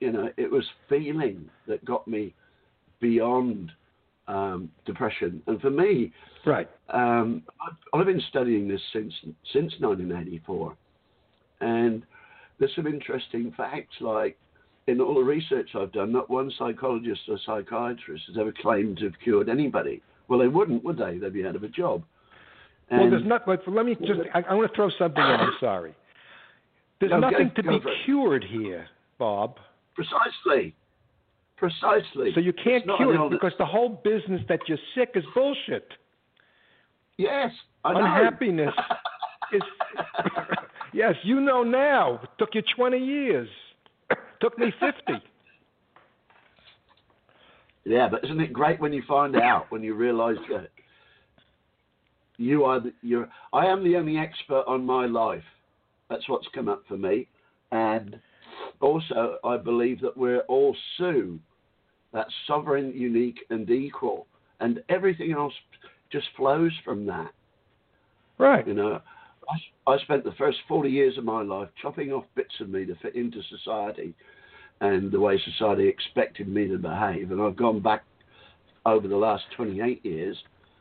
You 0.00 0.12
know, 0.12 0.30
it 0.36 0.50
was 0.50 0.64
feeling 0.88 1.48
that 1.66 1.84
got 1.84 2.06
me 2.06 2.34
beyond 3.08 3.70
um, 4.28 4.70
depression, 4.86 5.42
and 5.46 5.60
for 5.60 5.70
me, 5.70 6.10
Right. 6.46 6.68
um, 6.88 7.42
I've, 7.64 7.76
I've 8.00 8.06
been 8.06 8.22
studying 8.30 8.66
this 8.68 8.80
since 8.94 9.12
since 9.52 9.72
1984, 9.80 10.74
and 11.60 12.02
there's 12.58 12.74
some 12.74 12.86
interesting 12.86 13.52
facts. 13.56 13.96
Like 14.00 14.38
in 14.86 15.00
all 15.02 15.14
the 15.14 15.20
research 15.36 15.70
I've 15.78 15.92
done, 15.92 16.10
not 16.12 16.30
one 16.30 16.50
psychologist 16.58 17.20
or 17.28 17.38
psychiatrist 17.44 18.24
has 18.28 18.36
ever 18.38 18.52
claimed 18.62 18.98
to 18.98 19.04
have 19.04 19.18
cured 19.22 19.48
anybody. 19.50 20.00
Well, 20.28 20.38
they 20.38 20.48
wouldn't, 20.48 20.82
would 20.84 20.96
they? 20.96 21.18
They'd 21.18 21.32
be 21.34 21.46
out 21.46 21.56
of 21.56 21.62
a 21.64 21.68
job. 21.68 22.02
well, 22.90 23.10
there's 23.10 23.26
not. 23.26 23.44
But 23.44 23.60
let 23.68 23.84
me 23.84 23.94
just. 23.96 24.20
I, 24.34 24.40
I 24.48 24.54
want 24.54 24.70
to 24.70 24.74
throw 24.74 24.88
something 24.98 25.22
in. 25.22 25.40
I'm 25.40 25.52
sorry. 25.60 25.94
There's 27.00 27.12
Okay, 27.12 27.20
nothing 27.20 27.52
to 27.56 27.62
go 27.62 27.78
be 27.78 27.84
cured 28.06 28.44
here, 28.44 28.86
Bob. 29.18 29.56
precisely, 29.94 30.74
precisely. 31.56 32.32
So 32.34 32.40
you 32.40 32.52
can't 32.52 32.84
cure 32.96 33.26
it 33.26 33.30
because 33.30 33.52
the 33.58 33.66
whole 33.66 34.00
business 34.04 34.42
that 34.48 34.60
you're 34.68 34.78
sick 34.94 35.10
is 35.14 35.24
bullshit. 35.34 35.88
yes, 37.16 37.50
I 37.84 37.92
know. 37.92 38.00
Unhappiness 38.00 38.74
is. 39.52 39.62
yes, 40.92 41.14
you 41.22 41.40
know 41.40 41.62
now. 41.62 42.20
It 42.22 42.30
took 42.38 42.50
you 42.54 42.62
20 42.76 42.98
years. 42.98 43.48
It 44.10 44.18
took 44.40 44.58
me 44.58 44.72
50. 44.80 45.22
Yeah, 47.84 48.08
but 48.10 48.24
isn't 48.24 48.40
it 48.40 48.52
great 48.52 48.80
when 48.80 48.92
you 48.92 49.02
find 49.06 49.36
out, 49.36 49.66
when 49.70 49.82
you 49.82 49.94
realise 49.94 50.38
that 50.50 50.70
you 52.36 52.64
are 52.64 52.80
the, 52.80 52.92
you're 53.02 53.28
I 53.52 53.66
am 53.66 53.84
the 53.84 53.96
only 53.96 54.16
expert 54.16 54.64
on 54.66 54.84
my 54.84 55.06
life. 55.06 55.44
That's 56.08 56.28
what's 56.28 56.46
come 56.54 56.68
up 56.68 56.82
for 56.88 56.96
me, 56.96 57.28
and 57.72 58.18
also 58.80 59.38
I 59.44 59.56
believe 59.56 60.00
that 60.00 60.16
we're 60.16 60.40
all 60.40 60.76
Sue. 60.96 61.38
That's 62.12 62.32
sovereign, 62.46 62.92
unique, 62.94 63.40
and 63.50 63.68
equal, 63.68 64.26
and 64.60 64.82
everything 64.88 65.32
else 65.32 65.52
just 66.12 66.26
flows 66.36 66.72
from 66.84 67.06
that. 67.06 67.32
Right. 68.38 68.66
You 68.66 68.74
know, 68.74 69.00
I, 69.48 69.92
I 69.92 69.98
spent 69.98 70.24
the 70.24 70.32
first 70.32 70.58
40 70.68 70.88
years 70.90 71.18
of 71.18 71.24
my 71.24 71.42
life 71.42 71.68
chopping 71.80 72.12
off 72.12 72.24
bits 72.34 72.54
of 72.60 72.68
me 72.68 72.84
to 72.86 72.94
fit 72.96 73.14
into 73.14 73.40
society 73.42 74.14
and 74.80 75.10
the 75.10 75.20
way 75.20 75.40
society 75.44 75.88
expected 75.88 76.48
me 76.48 76.68
to 76.68 76.78
behave. 76.78 77.30
And 77.30 77.40
I've 77.40 77.56
gone 77.56 77.80
back 77.80 78.04
over 78.86 79.08
the 79.08 79.16
last 79.16 79.44
28 79.56 80.04
years 80.04 80.36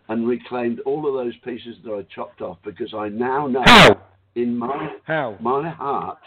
and 0.09 0.27
reclaimed 0.27 0.81
all 0.81 1.07
of 1.07 1.13
those 1.13 1.36
pieces 1.43 1.77
that 1.83 1.93
I 1.93 2.03
chopped 2.13 2.41
off 2.41 2.57
because 2.63 2.93
I 2.93 3.09
now 3.09 3.47
know 3.47 3.63
How? 3.65 4.01
in 4.36 4.57
my, 4.57 4.95
How? 5.05 5.38
my 5.39 5.69
heart 5.69 6.19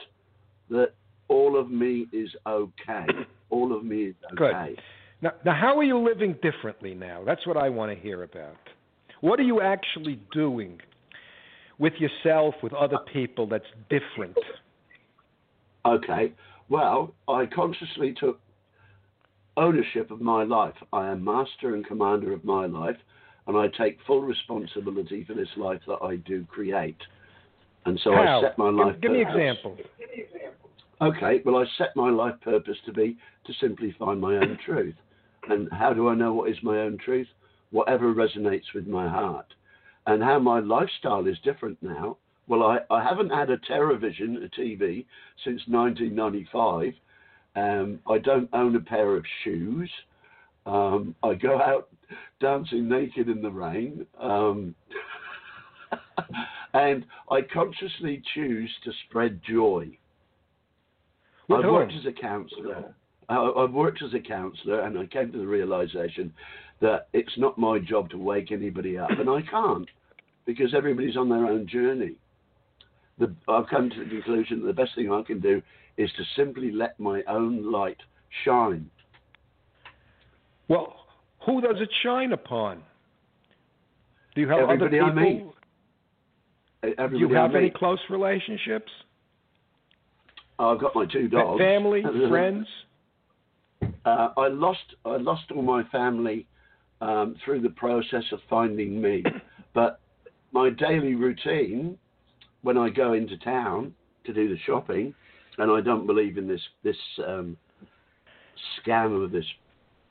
that 0.70 0.92
all 1.28 1.58
of 1.58 1.70
me 1.70 2.06
is 2.12 2.30
okay. 2.46 3.06
All 3.48 3.76
of 3.76 3.84
me 3.84 4.06
is 4.06 4.14
okay. 4.32 4.74
Good. 4.74 4.80
Now, 5.22 5.30
now, 5.44 5.54
how 5.54 5.78
are 5.78 5.84
you 5.84 5.98
living 5.98 6.34
differently 6.42 6.94
now? 6.94 7.22
That's 7.24 7.46
what 7.46 7.56
I 7.56 7.68
want 7.68 7.96
to 7.96 7.98
hear 8.02 8.24
about. 8.24 8.56
What 9.20 9.38
are 9.38 9.44
you 9.44 9.60
actually 9.60 10.20
doing 10.32 10.80
with 11.78 11.92
yourself, 12.00 12.56
with 12.60 12.72
other 12.72 12.98
people 13.12 13.46
that's 13.46 13.64
different? 13.88 14.36
Okay. 15.86 16.32
Well, 16.68 17.14
I 17.28 17.46
consciously 17.46 18.14
took 18.18 18.40
ownership 19.56 20.10
of 20.10 20.20
my 20.20 20.42
life. 20.42 20.74
I 20.92 21.08
am 21.08 21.24
master 21.24 21.74
and 21.74 21.86
commander 21.86 22.32
of 22.32 22.44
my 22.44 22.66
life, 22.66 22.96
and 23.46 23.56
I 23.56 23.68
take 23.78 23.98
full 24.06 24.22
responsibility 24.22 25.24
for 25.24 25.34
this 25.34 25.48
life 25.56 25.80
that 25.86 25.98
I 26.02 26.16
do 26.16 26.44
create. 26.46 26.98
And 27.84 27.98
so 28.02 28.12
how? 28.12 28.40
I 28.40 28.42
set 28.42 28.58
my 28.58 28.66
Give- 28.70 28.74
life. 28.76 29.00
give, 29.00 29.12
me 29.12 29.22
an 29.22 29.28
example. 29.28 29.76
Okay. 31.00 31.42
Well, 31.44 31.56
I 31.56 31.64
set 31.76 31.94
my 31.94 32.10
life 32.10 32.34
purpose 32.42 32.78
to 32.86 32.92
be 32.92 33.16
to 33.46 33.52
simply 33.60 33.94
find 33.98 34.20
my 34.20 34.36
own 34.36 34.58
truth. 34.64 34.94
And 35.48 35.68
how 35.72 35.92
do 35.92 36.08
I 36.08 36.14
know 36.14 36.32
what 36.32 36.50
is 36.50 36.56
my 36.62 36.78
own 36.78 36.98
truth? 36.98 37.28
Whatever 37.70 38.14
resonates 38.14 38.74
with 38.74 38.86
my 38.86 39.08
heart. 39.08 39.46
And 40.06 40.22
how 40.22 40.38
my 40.38 40.60
lifestyle 40.60 41.26
is 41.26 41.36
different 41.44 41.78
now. 41.82 42.16
Well, 42.48 42.62
I, 42.62 42.78
I 42.90 43.02
haven't 43.02 43.30
had 43.30 43.50
a 43.50 43.58
television, 43.58 44.36
a 44.36 44.60
TV, 44.60 45.04
since 45.44 45.60
1995. 45.66 46.92
Um, 47.56 47.98
I 48.08 48.18
don't 48.18 48.48
own 48.52 48.76
a 48.76 48.80
pair 48.80 49.16
of 49.16 49.24
shoes. 49.42 49.90
Um, 50.64 51.14
I 51.22 51.34
go 51.34 51.60
out 51.60 51.88
dancing 52.40 52.88
naked 52.88 53.28
in 53.28 53.42
the 53.42 53.50
rain. 53.50 54.06
Um, 54.20 54.74
and 56.74 57.04
I 57.30 57.40
consciously 57.42 58.22
choose 58.34 58.70
to 58.84 58.92
spread 59.08 59.40
joy. 59.48 59.98
I've 61.50 61.64
worked 61.64 61.92
as 61.94 62.06
a 62.06 62.12
counsellor. 62.12 62.94
I- 63.28 63.52
I've 63.52 63.72
worked 63.72 64.02
as 64.02 64.14
a 64.14 64.20
counsellor, 64.20 64.80
and 64.80 64.98
I 64.98 65.06
came 65.06 65.32
to 65.32 65.38
the 65.38 65.46
realization 65.46 66.32
that 66.80 67.08
it's 67.12 67.36
not 67.38 67.58
my 67.58 67.78
job 67.78 68.10
to 68.10 68.18
wake 68.18 68.52
anybody 68.52 68.98
up, 68.98 69.10
and 69.10 69.28
I 69.28 69.42
can't 69.42 69.88
because 70.44 70.74
everybody's 70.74 71.16
on 71.16 71.28
their 71.28 71.46
own 71.46 71.66
journey. 71.66 72.14
The, 73.18 73.34
I've 73.48 73.66
come 73.68 73.90
to 73.90 74.04
the 74.04 74.10
conclusion 74.10 74.60
that 74.60 74.66
the 74.66 74.72
best 74.74 74.94
thing 74.94 75.10
I 75.10 75.22
can 75.22 75.40
do 75.40 75.62
is 75.96 76.12
to 76.12 76.24
simply 76.36 76.70
let 76.70 77.00
my 77.00 77.22
own 77.24 77.72
light 77.72 77.96
shine. 78.44 78.90
Well, 80.68 81.06
who 81.40 81.60
does 81.60 81.80
it 81.80 81.88
shine 82.02 82.32
upon? 82.32 82.82
Do 84.34 84.40
you 84.42 84.48
have 84.48 84.58
Everybody 84.60 85.00
I 85.00 85.06
other 85.08 85.20
meet. 85.20 85.38
people? 85.38 85.54
E, 86.84 86.88
Do 86.88 86.94
Everybody 86.98 87.18
you 87.20 87.34
have 87.40 87.54
I 87.54 87.58
any 87.58 87.70
close 87.70 88.00
relationships? 88.10 88.92
I've 90.58 90.80
got 90.80 90.94
my 90.94 91.06
two 91.06 91.28
dogs. 91.28 91.60
Family, 91.60 92.02
friends? 92.28 92.66
uh, 94.06 94.28
I 94.36 94.48
lost 94.48 94.94
I 95.04 95.16
lost 95.16 95.50
all 95.54 95.62
my 95.62 95.82
family 95.84 96.46
um, 97.00 97.36
through 97.44 97.60
the 97.60 97.70
process 97.70 98.24
of 98.32 98.38
finding 98.48 99.00
me, 99.00 99.22
but 99.74 100.00
my 100.52 100.70
daily 100.70 101.14
routine 101.14 101.98
when 102.62 102.78
I 102.78 102.88
go 102.88 103.12
into 103.12 103.36
town 103.38 103.94
to 104.24 104.32
do 104.32 104.48
the 104.48 104.58
shopping, 104.64 105.14
and 105.58 105.70
I 105.70 105.80
don't 105.80 106.06
believe 106.06 106.38
in 106.38 106.48
this 106.48 106.62
this 106.82 106.96
um, 107.26 107.56
scam 108.80 109.22
of 109.22 109.32
this. 109.32 109.44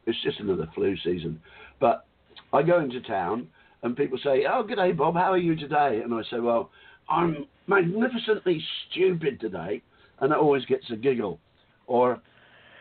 It's 0.05 0.21
just 0.23 0.39
another 0.39 0.69
flu 0.75 0.95
season, 0.97 1.41
but 1.79 2.05
I 2.53 2.61
go 2.61 2.79
into 2.79 3.01
town 3.01 3.47
and 3.81 3.95
people 3.95 4.19
say, 4.23 4.45
"Oh, 4.49 4.61
good 4.61 4.75
day, 4.75 4.91
Bob. 4.91 5.15
How 5.15 5.31
are 5.31 5.37
you 5.37 5.55
today?" 5.55 6.01
And 6.03 6.13
I 6.13 6.21
say, 6.29 6.39
"Well, 6.39 6.69
I'm 7.09 7.45
magnificently 7.67 8.61
stupid 8.89 9.39
today," 9.39 9.81
and 10.19 10.31
it 10.31 10.37
always 10.37 10.65
gets 10.65 10.85
a 10.91 10.95
giggle. 10.95 11.39
Or, 11.87 12.21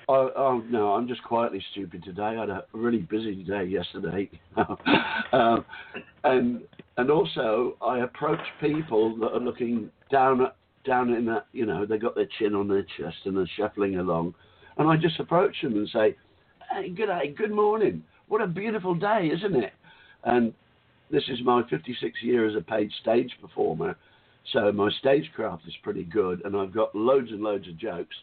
oh, 0.08 0.30
oh 0.36 0.62
no, 0.70 0.94
I'm 0.94 1.08
just 1.08 1.22
quietly 1.24 1.62
stupid 1.72 2.04
today. 2.04 2.22
I 2.22 2.40
had 2.40 2.50
a 2.50 2.64
really 2.72 2.98
busy 3.02 3.42
day 3.42 3.64
yesterday, 3.64 4.30
um, 5.32 5.64
and 6.24 6.62
and 6.96 7.10
also 7.10 7.76
I 7.82 8.00
approach 8.00 8.40
people 8.60 9.16
that 9.18 9.32
are 9.32 9.40
looking 9.40 9.90
down 10.10 10.40
at 10.42 10.56
down 10.86 11.12
in 11.14 11.24
that, 11.24 11.46
you 11.52 11.64
know, 11.64 11.86
they 11.86 11.96
got 11.96 12.14
their 12.14 12.28
chin 12.38 12.54
on 12.54 12.68
their 12.68 12.84
chest 12.98 13.16
and 13.24 13.36
they're 13.36 13.50
shuffling 13.56 13.96
along, 13.96 14.34
and 14.76 14.88
I 14.88 14.96
just 14.96 15.18
approach 15.18 15.56
them 15.62 15.74
and 15.74 15.88
say, 15.88 16.16
"Hey, 16.70 16.90
good 16.90 17.06
day, 17.06 17.34
good 17.36 17.52
morning. 17.52 18.04
What 18.28 18.40
a 18.40 18.46
beautiful 18.46 18.94
day, 18.94 19.30
isn't 19.32 19.56
it?" 19.56 19.72
And 20.24 20.54
this 21.10 21.24
is 21.28 21.38
my 21.42 21.62
56 21.68 22.22
year 22.22 22.46
as 22.46 22.56
a 22.56 22.60
paid 22.60 22.90
stage 23.00 23.30
performer, 23.40 23.96
so 24.52 24.70
my 24.72 24.90
stagecraft 25.00 25.66
is 25.66 25.74
pretty 25.82 26.04
good, 26.04 26.42
and 26.44 26.56
I've 26.56 26.72
got 26.72 26.94
loads 26.94 27.30
and 27.30 27.40
loads 27.40 27.66
of 27.68 27.78
jokes. 27.78 28.14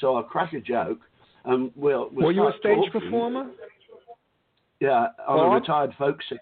So 0.00 0.14
I'll 0.14 0.22
crack 0.22 0.52
a 0.52 0.60
joke, 0.60 1.00
and 1.44 1.70
we'll. 1.74 2.10
we'll 2.12 2.26
Were 2.26 2.32
you 2.32 2.46
a 2.48 2.52
stage 2.58 2.76
talking. 2.76 2.90
performer? 2.92 3.50
Yeah, 4.80 5.08
I'm 5.28 5.36
Bob? 5.36 5.52
a 5.52 5.54
retired 5.54 5.94
folk 5.98 6.18
singer. 6.28 6.40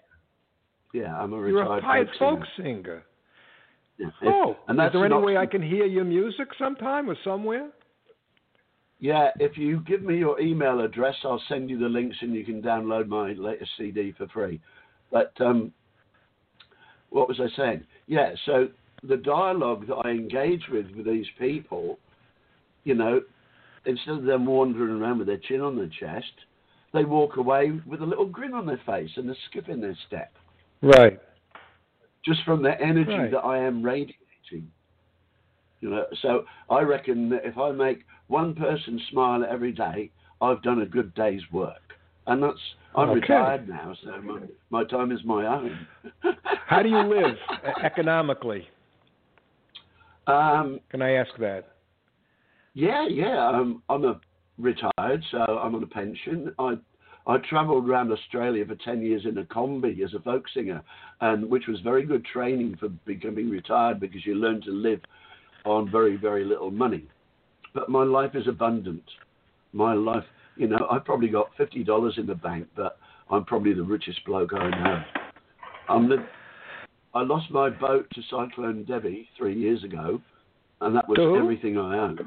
Yeah, 0.93 1.15
I'm 1.15 1.33
a 1.33 1.37
You're 1.37 1.61
retired 1.61 1.69
a 1.71 1.75
retired 1.75 2.09
folk 2.19 2.39
folk 2.39 2.47
singer. 2.57 2.67
singer. 2.77 3.03
Yeah. 3.97 4.07
Oh, 4.25 4.55
and 4.67 4.79
is 4.79 4.93
there 4.93 5.05
any 5.05 5.15
an 5.15 5.21
way 5.21 5.37
I 5.37 5.45
can 5.45 5.61
hear 5.61 5.85
your 5.85 6.05
music 6.05 6.47
sometime 6.57 7.09
or 7.09 7.17
somewhere? 7.23 7.69
Yeah, 8.99 9.29
if 9.39 9.57
you 9.57 9.81
give 9.81 10.03
me 10.03 10.17
your 10.17 10.39
email 10.39 10.81
address, 10.81 11.15
I'll 11.23 11.41
send 11.47 11.69
you 11.69 11.77
the 11.79 11.87
links 11.87 12.17
and 12.21 12.33
you 12.33 12.43
can 12.43 12.61
download 12.61 13.07
my 13.07 13.33
latest 13.33 13.71
CD 13.77 14.13
for 14.17 14.27
free. 14.27 14.59
But 15.11 15.33
um, 15.39 15.71
what 17.09 17.27
was 17.27 17.39
I 17.39 17.47
saying? 17.57 17.83
Yeah, 18.07 18.33
so 18.45 18.67
the 19.03 19.17
dialogue 19.17 19.87
that 19.87 19.95
I 19.95 20.09
engage 20.09 20.63
with 20.69 20.87
with 20.95 21.05
these 21.05 21.27
people, 21.37 21.99
you 22.83 22.95
know, 22.95 23.21
instead 23.85 24.15
of 24.15 24.23
them 24.23 24.45
wandering 24.45 25.01
around 25.01 25.19
with 25.19 25.27
their 25.27 25.37
chin 25.37 25.61
on 25.61 25.75
their 25.75 25.87
chest, 25.99 26.31
they 26.93 27.05
walk 27.05 27.37
away 27.37 27.71
with 27.85 28.01
a 28.01 28.05
little 28.05 28.25
grin 28.25 28.53
on 28.53 28.65
their 28.65 28.81
face 28.85 29.11
and 29.15 29.29
a 29.29 29.35
skip 29.49 29.69
in 29.69 29.79
their 29.79 29.95
step, 30.07 30.31
Right. 30.81 31.19
just 32.25 32.43
from 32.43 32.61
the 32.61 32.79
energy 32.81 33.11
Right. 33.11 33.31
that 33.31 33.39
I 33.45 33.59
am 33.59 33.83
radiating. 33.83 34.71
You 35.81 35.91
know, 35.91 36.05
so 36.21 36.45
I 36.69 36.81
reckon 36.81 37.29
that 37.29 37.45
if 37.45 37.57
I 37.57 37.71
make 37.71 38.05
one 38.27 38.53
person 38.53 38.99
smile 39.11 39.45
every 39.45 39.71
day, 39.71 40.11
I've 40.41 40.61
done 40.61 40.81
a 40.81 40.85
good 40.85 41.13
day's 41.13 41.49
work. 41.51 41.93
And 42.27 42.43
that's 42.43 42.59
I'm 42.95 43.09
Okay. 43.09 43.21
retired 43.21 43.67
now, 43.69 43.95
so 44.03 44.21
my, 44.21 44.39
my 44.69 44.83
time 44.83 45.11
is 45.11 45.23
my 45.23 45.45
own. 45.45 45.87
How 46.67 46.83
do 46.83 46.89
you 46.89 46.99
live 47.07 47.37
economically? 47.81 48.67
Um, 50.29 50.79
Can 50.89 51.01
I 51.01 51.13
ask 51.13 51.31
that? 51.39 51.75
yeah, 52.73 53.07
yeah. 53.07 53.47
I'm 53.47 53.81
I'm 53.89 54.05
a 54.05 54.19
retired, 54.57 55.23
so 55.31 55.37
I'm 55.37 55.75
on 55.75 55.83
a 55.83 55.87
pension. 55.87 56.53
I 56.59 56.75
I 57.25 57.37
travelled 57.49 57.89
around 57.89 58.11
Australia 58.11 58.65
for 58.65 58.75
ten 58.75 59.01
years 59.01 59.25
in 59.25 59.37
a 59.37 59.43
Kombi 59.43 60.03
as 60.03 60.13
a 60.13 60.19
folk 60.19 60.45
singer, 60.53 60.81
and 61.21 61.49
which 61.49 61.67
was 61.67 61.79
very 61.81 62.05
good 62.05 62.25
training 62.25 62.77
for 62.79 62.89
becoming 63.05 63.49
retired 63.49 63.99
because 63.99 64.25
you 64.25 64.35
learn 64.35 64.61
to 64.61 64.71
live 64.71 65.01
on 65.65 65.91
very 65.91 66.15
very 66.15 66.45
little 66.45 66.71
money. 66.71 67.05
But 67.73 67.89
my 67.89 68.03
life 68.03 68.35
is 68.35 68.47
abundant. 68.47 69.03
My 69.73 69.93
life, 69.93 70.23
you 70.55 70.67
know, 70.67 70.87
I've 70.91 71.05
probably 71.05 71.29
got 71.29 71.49
fifty 71.57 71.83
dollars 71.83 72.15
in 72.17 72.27
the 72.27 72.35
bank, 72.35 72.67
but 72.75 72.97
I'm 73.31 73.45
probably 73.45 73.73
the 73.73 73.83
richest 73.83 74.23
bloke 74.25 74.53
I 74.53 74.69
know. 74.69 75.03
I'm 75.87 76.07
the, 76.07 76.17
I 77.13 77.23
lost 77.23 77.49
my 77.51 77.69
boat 77.69 78.07
to 78.13 78.21
Cyclone 78.29 78.83
Debbie 78.85 79.27
three 79.37 79.55
years 79.55 79.83
ago, 79.83 80.21
and 80.81 80.95
that 80.95 81.07
was 81.07 81.15
To 81.17 81.23
who? 81.23 81.37
everything 81.39 81.77
I 81.77 81.97
owned. 81.97 82.21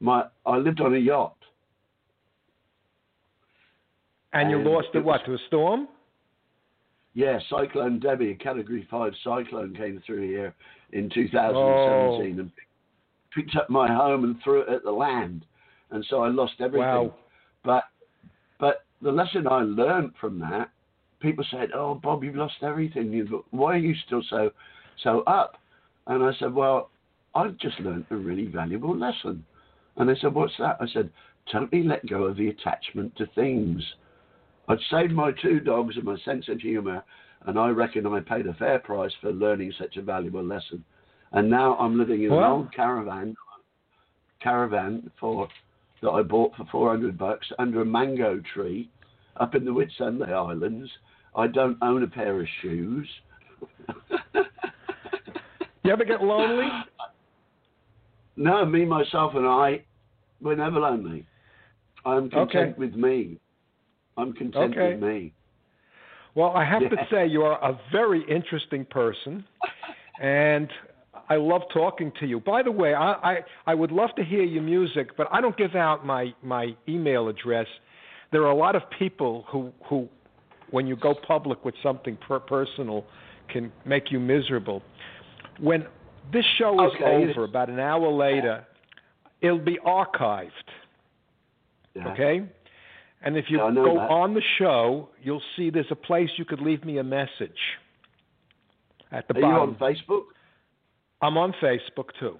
My 0.00 0.24
I 0.46 0.56
lived 0.58 0.80
on 0.80 0.94
a 0.94 0.98
yacht. 0.98 1.36
And 4.32 4.50
you 4.50 4.58
lost 4.58 4.88
it 4.94 4.98
it 4.98 5.04
what 5.04 5.24
to 5.26 5.34
a 5.34 5.38
storm? 5.46 5.88
Yeah, 7.14 7.38
Cyclone 7.48 8.00
Debbie, 8.00 8.32
a 8.32 8.34
Category 8.34 8.86
Five 8.90 9.12
cyclone, 9.22 9.74
came 9.76 10.02
through 10.04 10.26
here 10.26 10.52
in 10.92 11.08
2017 11.10 11.54
Oh. 11.56 12.40
and 12.40 12.50
picked 13.32 13.56
up 13.56 13.70
my 13.70 13.86
home 13.92 14.24
and 14.24 14.36
threw 14.42 14.62
it 14.62 14.68
at 14.68 14.82
the 14.82 14.90
land, 14.90 15.44
and 15.90 16.04
so 16.10 16.22
I 16.22 16.28
lost 16.28 16.54
everything. 16.60 16.84
Wow. 16.86 17.14
But 17.64 17.84
but 18.58 18.84
the 19.00 19.12
lesson 19.12 19.46
I 19.46 19.60
learned 19.62 20.12
from 20.20 20.38
that, 20.40 20.70
people 21.24 21.44
said, 21.50 21.70
"Oh, 21.74 21.94
Bob, 21.94 22.22
you've 22.22 22.36
lost 22.36 22.62
everything. 22.62 23.12
You've, 23.12 23.32
why 23.50 23.74
are 23.74 23.78
you 23.78 23.94
still 24.06 24.22
so 24.30 24.50
so 25.02 25.22
up?" 25.22 25.56
And 26.06 26.22
I 26.22 26.32
said, 26.38 26.54
"Well, 26.54 26.90
I've 27.34 27.56
just 27.58 27.80
learned 27.80 28.06
a 28.10 28.16
really 28.16 28.46
valuable 28.46 28.96
lesson." 28.96 29.44
And 29.96 30.08
they 30.08 30.16
said, 30.20 30.34
"What's 30.34 30.56
that?" 30.58 30.76
I 30.80 30.86
said, 30.86 31.10
"Totally 31.50 31.82
let 31.82 32.06
go 32.06 32.24
of 32.24 32.36
the 32.36 32.48
attachment 32.48 33.16
to 33.16 33.26
things." 33.34 33.82
I'd 34.68 34.78
saved 34.90 35.12
my 35.12 35.32
two 35.42 35.60
dogs 35.60 35.96
and 35.96 36.04
my 36.04 36.16
sense 36.24 36.48
of 36.48 36.60
humour, 36.60 37.02
and 37.46 37.58
I 37.58 37.68
reckon 37.68 38.06
I 38.06 38.20
paid 38.20 38.46
a 38.46 38.54
fair 38.54 38.78
price 38.78 39.12
for 39.20 39.32
learning 39.32 39.72
such 39.78 39.96
a 39.96 40.02
valuable 40.02 40.44
lesson. 40.44 40.84
And 41.32 41.50
now 41.50 41.76
I'm 41.78 41.98
living 41.98 42.22
in 42.22 42.32
an 42.32 42.42
old 42.42 42.72
caravan, 42.72 43.34
caravan 44.40 45.10
for 45.18 45.48
that 46.02 46.10
I 46.10 46.22
bought 46.22 46.54
for 46.54 46.66
400 46.70 47.18
bucks 47.18 47.46
under 47.58 47.80
a 47.80 47.84
mango 47.84 48.40
tree 48.54 48.90
up 49.38 49.54
in 49.54 49.64
the 49.64 49.70
Whitsunday 49.72 50.30
Islands. 50.30 50.90
I 51.36 51.46
don't 51.46 51.76
own 51.82 52.02
a 52.02 52.06
pair 52.08 52.40
of 52.40 52.46
shoes. 52.62 53.08
You 55.84 55.92
ever 55.92 56.04
get 56.06 56.22
lonely? 56.22 56.66
No, 58.36 58.64
me, 58.64 58.86
myself, 58.86 59.34
and 59.34 59.46
I, 59.46 59.84
we're 60.40 60.56
never 60.56 60.80
lonely. 60.80 61.26
I'm 62.06 62.30
content 62.30 62.70
Okay. 62.70 62.74
with 62.78 62.94
me. 62.94 63.38
I'm 64.16 64.32
content 64.32 64.76
Okay. 64.76 64.94
with 64.94 65.02
me. 65.02 65.34
Well, 66.34 66.52
I 66.56 66.64
have 66.64 66.80
to 66.90 66.96
say 67.10 67.26
you 67.26 67.42
are 67.42 67.62
a 67.62 67.78
very 67.92 68.24
interesting 68.28 68.86
person, 68.86 69.44
and 70.20 70.68
I 71.28 71.36
love 71.36 71.62
talking 71.72 72.10
to 72.18 72.26
you. 72.26 72.40
By 72.40 72.62
the 72.62 72.72
way, 72.72 72.94
I, 72.94 73.12
I 73.12 73.36
I 73.66 73.74
would 73.74 73.92
love 73.92 74.10
to 74.16 74.24
hear 74.24 74.42
your 74.42 74.62
music, 74.62 75.16
but 75.16 75.28
I 75.30 75.40
don't 75.40 75.56
give 75.56 75.74
out 75.76 76.04
my 76.04 76.34
my 76.42 76.74
email 76.88 77.28
address. 77.28 77.66
There 78.32 78.42
are 78.42 78.50
a 78.50 78.56
lot 78.56 78.74
of 78.74 78.82
people 78.98 79.44
who 79.48 79.70
who, 79.88 80.08
when 80.70 80.86
you 80.86 80.96
go 80.96 81.14
public 81.14 81.64
with 81.64 81.74
something 81.82 82.16
per- 82.16 82.40
personal, 82.40 83.04
can 83.48 83.72
make 83.84 84.10
you 84.10 84.18
miserable. 84.18 84.82
When 85.60 85.86
this 86.32 86.44
show 86.56 86.84
is 86.86 86.92
Okay. 86.94 87.04
over, 87.30 87.44
about 87.44 87.68
an 87.68 87.78
hour 87.78 88.10
later, 88.10 88.66
it'll 89.40 89.58
be 89.58 89.78
archived. 89.84 90.50
Yeah. 91.94 92.08
Okay? 92.08 92.42
And 93.22 93.36
if 93.36 93.50
you 93.50 93.58
Yeah, 93.58 93.70
go 93.72 93.94
that. 93.94 94.10
on 94.10 94.34
the 94.34 94.42
show, 94.58 95.08
you'll 95.22 95.42
see 95.56 95.70
there's 95.70 95.90
a 95.90 95.96
place 95.96 96.30
you 96.38 96.44
could 96.44 96.60
leave 96.60 96.84
me 96.84 96.98
a 96.98 97.04
message 97.04 97.78
at 99.12 99.26
the 99.28 99.34
Are 99.36 99.40
you 99.40 99.46
on 99.46 99.74
Facebook? 99.76 100.24
I'm 101.22 101.38
on 101.38 101.52
Facebook 101.54 102.12
too. 102.18 102.38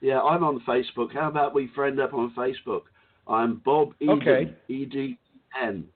Yeah, 0.00 0.20
I'm 0.22 0.44
on 0.44 0.60
Facebook. 0.60 1.12
How 1.12 1.28
about 1.28 1.54
we 1.54 1.66
friend 1.68 1.98
up 1.98 2.12
on 2.12 2.30
Facebook? 2.34 2.82
I'm 3.26 3.56
Bob 3.64 3.94
Eden. 4.00 4.18
Okay. 4.20 4.54
E 4.68 4.84
D 4.84 5.18
N. 5.60 5.88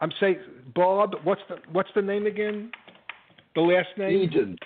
I'm 0.00 0.12
saying 0.20 0.38
Bob. 0.74 1.14
What's 1.24 1.40
the 1.48 1.56
what's 1.72 1.90
the 1.94 2.02
name 2.02 2.26
again? 2.26 2.70
The 3.54 3.60
last 3.62 3.88
name? 3.96 4.22
Eden. 4.22 4.58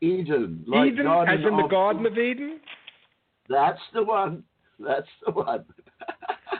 Eden. 0.00 0.64
Like 0.66 0.92
Eden, 0.92 1.04
Garden 1.04 1.34
as 1.40 1.46
in 1.46 1.56
the 1.56 1.68
Garden 1.68 2.06
of 2.06 2.18
Eden. 2.18 2.60
That's 3.48 3.80
the 3.94 4.02
one. 4.02 4.44
That's 4.78 5.08
the 5.24 5.32
one. 5.32 5.64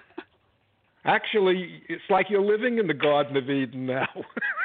Actually, 1.05 1.83
it's 1.89 2.03
like 2.09 2.27
you're 2.31 2.41
living 2.45 2.79
in 2.79 2.87
the 2.87 2.95
Garden 2.95 3.37
of 3.37 3.51
Eden 3.51 3.87
now. 3.87 4.07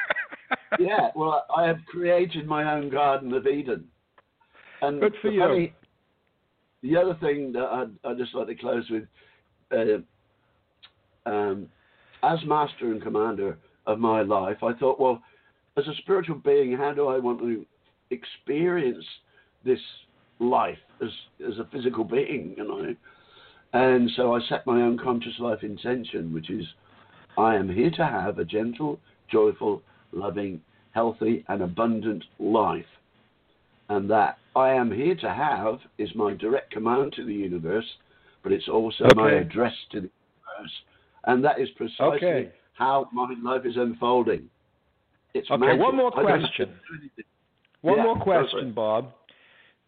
yeah, 0.80 1.10
well, 1.16 1.46
I 1.56 1.66
have 1.66 1.80
created 1.88 2.46
my 2.46 2.74
own 2.76 2.90
Garden 2.90 3.34
of 3.34 3.48
Eden. 3.48 3.86
And 4.82 5.02
Good 5.02 5.16
for 5.22 5.30
the 5.30 5.34
you. 5.36 5.42
funny- 5.42 5.74
the 6.84 6.96
other 6.96 7.16
thing 7.16 7.52
that 7.54 7.64
I'd, 7.66 7.90
I'd 8.04 8.18
just 8.20 8.36
like 8.36 8.48
to 8.48 8.56
close 8.56 8.88
with, 8.90 9.08
uh, 9.72 9.98
um, 11.30 11.68
as 12.24 12.40
master 12.46 12.92
and 12.92 13.02
commander 13.02 13.58
of 13.86 14.00
my 14.00 14.22
life, 14.22 14.58
I 14.64 14.74
thought, 14.74 15.00
well, 15.00 15.22
as 15.78 15.88
a 15.88 15.96
spiritual 16.00 16.36
being, 16.36 16.76
how 16.76 16.94
do 16.94 17.08
I 17.08 17.20
want 17.20 17.40
to 17.40 17.66
experience 18.10 19.06
this 19.64 19.80
life 20.40 20.78
as 21.02 21.10
as 21.48 21.60
a 21.60 21.68
physical 21.72 22.04
being? 22.04 22.56
You 22.58 22.68
know, 22.68 22.96
And 23.74 24.10
so 24.16 24.36
I 24.36 24.40
set 24.50 24.66
my 24.66 24.82
own 24.82 24.98
conscious 24.98 25.40
life 25.40 25.64
intention, 25.64 26.34
which 26.34 26.50
is 26.50 26.66
I 27.38 27.56
am 27.56 27.70
here 27.70 27.92
to 27.92 28.06
have 28.06 28.40
a 28.40 28.46
gentle, 28.46 29.00
joyful, 29.32 29.84
loving, 30.12 30.62
healthy, 30.92 31.46
and 31.48 31.62
abundant 31.62 32.24
life. 32.40 32.86
And 33.90 34.10
that 34.10 34.38
I 34.56 34.72
am 34.72 34.92
here 34.92 35.16
to 35.16 35.30
have 35.30 35.80
is 35.98 36.10
my 36.16 36.34
direct 36.34 36.72
command 36.72 37.14
to 37.14 37.26
the 37.26 37.34
universe, 37.34 37.86
but 38.44 38.52
it's 38.52 38.68
also 38.68 39.06
okay. 39.06 39.16
my 39.16 39.32
address 39.34 39.74
to 39.92 40.02
the 40.02 40.10
universe. 40.10 40.74
And 41.28 41.44
that 41.44 41.60
is 41.60 41.70
precisely 41.76 42.18
okay. 42.18 42.50
how 42.74 43.08
my 43.14 43.34
life 43.44 43.66
is 43.66 43.76
unfolding. 43.76 44.50
It's 45.34 45.52
okay, 45.52 45.60
magic. 45.60 45.82
one 45.82 45.96
more 45.96 46.12
question. 46.12 46.74
One 47.82 47.98
yeah, 47.98 48.04
more 48.04 48.20
question, 48.20 48.74
Bob. 48.74 49.12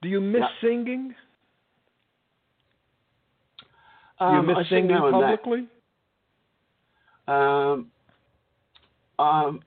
Do 0.02 0.10
you 0.10 0.22
miss 0.22 0.42
yeah. 0.42 0.70
singing? 0.70 1.16
Do 4.20 4.26
um, 4.26 4.36
you 4.36 4.56
miss 4.56 4.66
I 4.66 4.70
singing 4.70 4.98
publicly? 4.98 5.68
Um, 7.28 7.88
um, 9.18 9.62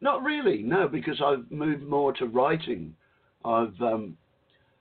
not 0.00 0.22
really, 0.22 0.62
no, 0.62 0.88
because 0.88 1.20
I've 1.24 1.50
moved 1.50 1.82
more 1.82 2.12
to 2.14 2.26
writing. 2.26 2.94
I've, 3.44 3.80
um, 3.80 4.16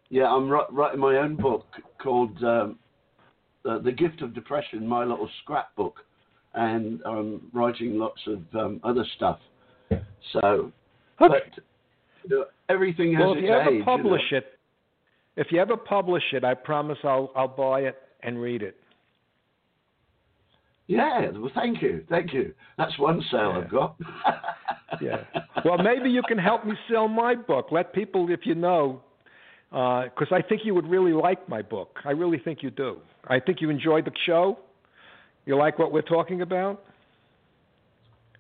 yeah, 0.09 0.25
I'm 0.25 0.49
writing 0.49 0.99
my 0.99 1.17
own 1.17 1.35
book 1.35 1.65
called 2.01 2.43
um, 2.43 2.79
uh, 3.67 3.79
The 3.79 3.91
Gift 3.91 4.21
of 4.21 4.33
Depression, 4.33 4.85
my 4.85 5.03
little 5.03 5.29
scrapbook, 5.41 5.99
and 6.57 6.99
I'm 7.05 7.41
writing 7.53 7.97
lots 7.97 8.19
of 8.27 8.41
um, 8.59 8.81
other 8.83 9.05
stuff. 9.15 9.39
So, 10.33 10.39
okay. 10.39 10.71
but 11.19 11.63
you 12.23 12.29
know, 12.29 12.45
everything 12.67 13.13
has 13.13 13.21
well, 13.21 13.31
if 13.33 13.37
its 13.37 13.47
you 13.47 13.53
ever 13.53 13.69
age. 13.69 13.85
publish 13.85 14.21
you 14.31 14.39
know. 14.39 14.45
it, 14.45 14.59
if 15.37 15.47
you 15.51 15.61
ever 15.61 15.77
publish 15.77 16.23
it, 16.33 16.43
I 16.43 16.55
promise 16.55 16.97
I'll 17.03 17.31
I'll 17.35 17.47
buy 17.47 17.81
it 17.81 17.95
and 18.23 18.41
read 18.41 18.63
it. 18.63 18.75
Yeah, 20.87 21.29
well, 21.31 21.51
thank 21.53 21.81
you, 21.81 22.03
thank 22.09 22.33
you. 22.33 22.53
That's 22.77 22.97
one 22.97 23.21
sale 23.29 23.53
Yeah. 23.53 23.57
I've 23.59 23.71
got. 23.71 23.95
Yeah. 25.01 25.25
Well, 25.65 25.77
maybe 25.77 26.09
you 26.09 26.21
can 26.27 26.37
help 26.37 26.65
me 26.65 26.73
sell 26.89 27.09
my 27.09 27.35
book. 27.35 27.67
Let 27.71 27.93
people, 27.93 28.31
if 28.31 28.45
you 28.45 28.55
know, 28.55 29.01
because 29.69 30.29
I 30.31 30.41
think 30.41 30.61
you 30.63 30.73
would 30.73 30.87
really 30.87 31.11
like 31.11 31.47
my 31.49 31.61
book. 31.61 31.97
I 32.05 32.11
really 32.11 32.39
think 32.39 32.63
you 32.63 32.71
do. 32.71 32.97
I 33.27 33.41
think 33.41 33.59
you 33.59 33.69
enjoyed 33.69 34.05
the 34.05 34.11
show. 34.25 34.57
You 35.47 35.55
like 35.55 35.79
what 35.79 35.93
we're 35.93 36.01
talking 36.01 36.41
about? 36.41 36.83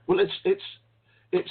Well, 0.07 0.19
it's 0.19 0.31
it's 0.43 0.61
it's. 1.31 1.49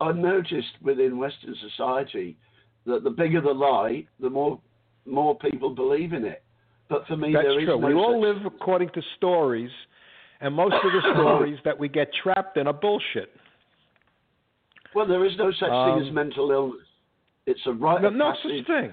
I 0.00 0.12
noticed 0.12 0.74
within 0.82 1.18
Western 1.18 1.56
society 1.70 2.36
that 2.84 3.02
the 3.02 3.10
bigger 3.10 3.40
the 3.40 3.50
lie, 3.50 4.06
the 4.20 4.28
more 4.28 4.60
more 5.06 5.36
people 5.38 5.70
believe 5.74 6.12
in 6.12 6.24
it. 6.24 6.42
But 6.90 7.06
for 7.06 7.16
me, 7.16 7.32
That's 7.32 7.46
there 7.46 7.58
is 7.60 7.64
true. 7.66 7.80
no 7.80 7.86
we 7.86 7.94
all 7.94 8.20
live 8.20 8.44
according 8.44 8.90
to 8.90 9.02
stories, 9.16 9.70
and 10.42 10.54
most 10.54 10.74
of 10.74 10.92
the 10.92 11.00
stories 11.14 11.58
that 11.64 11.78
we 11.78 11.88
get 11.88 12.10
trapped 12.22 12.58
in 12.58 12.66
are 12.66 12.74
bullshit. 12.74 13.30
Well, 14.94 15.06
there 15.06 15.24
is 15.24 15.32
no 15.38 15.50
such 15.52 15.70
Um, 15.70 15.98
thing 15.98 16.08
as 16.08 16.14
mental 16.14 16.50
illness. 16.50 16.86
It's 17.46 17.60
a 17.66 17.72
right 17.72 18.02
No, 18.02 18.10
no 18.10 18.34
such 18.42 18.66
thing. 18.66 18.92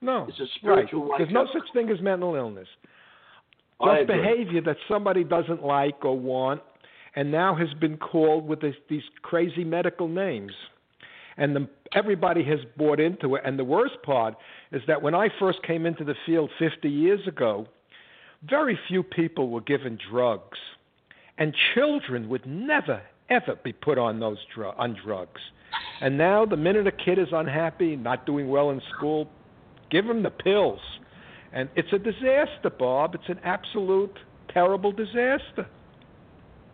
No. 0.00 0.26
It's 0.28 0.38
a 0.38 0.46
spiritual 0.58 1.08
right. 1.08 1.18
There's 1.18 1.32
no 1.32 1.46
such 1.52 1.72
thing 1.72 1.90
as 1.90 2.00
mental 2.00 2.36
illness. 2.36 2.68
Just 3.82 4.06
behavior 4.06 4.62
that 4.62 4.76
somebody 4.88 5.24
doesn't 5.24 5.62
like 5.62 6.04
or 6.04 6.18
want, 6.18 6.62
and 7.14 7.30
now 7.30 7.54
has 7.54 7.72
been 7.74 7.96
called 7.96 8.46
with 8.46 8.60
this, 8.60 8.74
these 8.88 9.02
crazy 9.22 9.64
medical 9.64 10.08
names. 10.08 10.52
And 11.36 11.54
the, 11.54 11.68
everybody 11.94 12.42
has 12.44 12.60
bought 12.78 12.98
into 12.98 13.34
it. 13.34 13.42
And 13.44 13.58
the 13.58 13.64
worst 13.64 13.96
part 14.02 14.34
is 14.72 14.80
that 14.86 15.02
when 15.02 15.14
I 15.14 15.28
first 15.38 15.62
came 15.62 15.84
into 15.84 16.04
the 16.04 16.14
field 16.24 16.50
50 16.58 16.88
years 16.88 17.26
ago, 17.26 17.66
very 18.48 18.78
few 18.88 19.02
people 19.02 19.50
were 19.50 19.60
given 19.60 19.98
drugs, 20.10 20.58
and 21.36 21.54
children 21.74 22.28
would 22.28 22.46
never 22.46 23.02
ever 23.28 23.56
be 23.64 23.72
put 23.72 23.98
on 23.98 24.20
those 24.20 24.38
dr- 24.54 24.74
on 24.78 24.96
drugs. 25.04 25.40
And 26.00 26.16
now, 26.16 26.46
the 26.46 26.56
minute 26.56 26.86
a 26.86 26.92
kid 26.92 27.18
is 27.18 27.28
unhappy, 27.32 27.96
not 27.96 28.24
doing 28.26 28.48
well 28.48 28.70
in 28.70 28.80
school, 28.96 29.28
give 29.90 30.06
them 30.06 30.22
the 30.22 30.30
pills. 30.30 30.80
And 31.56 31.70
it's 31.74 31.90
a 31.94 31.98
disaster, 31.98 32.68
Bob. 32.68 33.14
It's 33.14 33.28
an 33.28 33.40
absolute 33.42 34.14
terrible 34.52 34.92
disaster. 34.92 35.66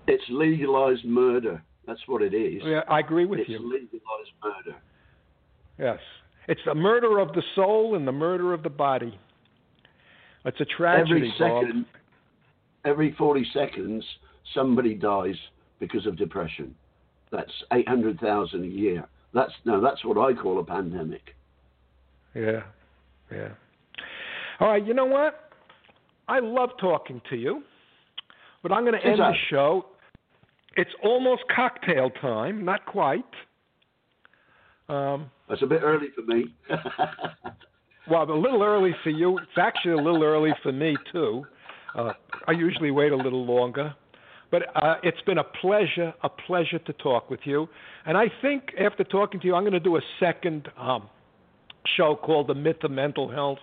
It's 0.09 0.25
legalized 0.29 1.05
murder. 1.05 1.63
That's 1.87 2.01
what 2.07 2.21
it 2.21 2.35
is. 2.35 2.63
Yeah, 2.65 2.81
I 2.89 2.99
agree 2.99 3.25
with 3.25 3.39
it's 3.39 3.49
you. 3.49 3.57
It's 3.57 3.65
legalized 3.65 4.33
murder. 4.43 4.79
Yes. 5.79 6.01
It's 6.49 6.61
the 6.67 6.75
murder 6.75 7.21
of 7.21 7.33
the 7.33 7.45
soul 7.55 7.95
and 7.95 8.09
the 8.09 8.13
murder 8.13 8.53
of 8.53 8.65
the 8.65 8.71
body. 8.71 9.17
It's 10.45 10.61
a 10.61 10.65
tragedy, 10.65 11.13
every 11.13 11.35
second, 11.39 11.87
every 12.85 13.15
40 13.17 13.47
seconds, 13.55 14.05
somebody 14.53 14.95
dies 14.95 15.37
because 15.79 16.09
of 16.09 16.17
depression. 16.17 16.75
That's 17.31 17.53
800,000 17.73 18.65
a 18.65 18.67
year. 18.67 19.07
That's 19.33 19.53
no, 19.65 19.81
that's 19.81 20.05
what 20.05 20.19
I 20.19 20.35
call 20.35 20.59
a 20.59 20.65
pandemic. 20.65 21.37
Yeah. 22.35 22.63
Yeah. 23.31 23.51
All 24.63 24.69
right, 24.69 24.87
you 24.87 24.95
know 24.95 25.07
what? 25.07 25.51
I 26.29 26.39
love 26.39 26.71
talking 26.81 27.21
to 27.31 27.37
you, 27.37 27.65
but 28.63 28.71
I'm 28.71 28.85
going 28.85 28.95
to 28.95 29.05
end 29.05 29.19
the 29.19 29.33
show. 29.51 29.87
It's 30.77 30.93
almost 31.03 31.43
cocktail 31.53 32.11
time, 32.21 32.65
not 32.65 32.87
quite. 32.87 33.25
Um, 34.89 35.33
That's 35.49 35.63
a 35.63 35.67
bit 35.67 35.81
early 35.83 36.07
for 36.15 36.23
me. 36.23 36.55
Well, 38.11 38.29
a 38.29 38.35
little 38.35 38.65
early 38.65 38.93
for 39.05 39.11
you. 39.11 39.39
It's 39.39 39.57
actually 39.57 39.93
a 39.93 39.97
little 39.97 40.25
early 40.25 40.51
for 40.65 40.73
me 40.73 40.97
too. 41.13 41.45
Uh, 41.95 42.15
I 42.49 42.51
usually 42.51 42.91
wait 42.91 43.13
a 43.13 43.17
little 43.17 43.47
longer, 43.47 43.95
but 44.51 44.63
uh, 44.75 44.97
it's 45.05 45.21
been 45.23 45.39
a 45.39 45.45
pleasure, 45.45 46.13
a 46.25 46.29
pleasure 46.29 46.81
to 46.81 46.93
talk 46.95 47.31
with 47.31 47.39
you. 47.45 47.69
And 48.05 48.19
I 48.19 48.25
think 48.43 48.73
after 48.77 49.05
talking 49.05 49.39
to 49.39 49.47
you, 49.47 49.55
I'm 49.55 49.63
going 49.63 49.73
to 49.73 49.79
do 49.79 49.99
a 49.99 50.03
second 50.19 50.69
um, 50.77 51.09
show 51.97 52.17
called 52.17 52.49
"The 52.49 52.57
Myth 52.57 52.83
of 52.83 52.91
Mental 52.91 53.31
Health," 53.31 53.61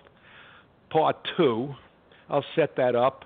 Part 0.90 1.16
Two. 1.36 1.74
I'll 2.28 2.44
set 2.54 2.76
that 2.76 2.94
up, 2.94 3.24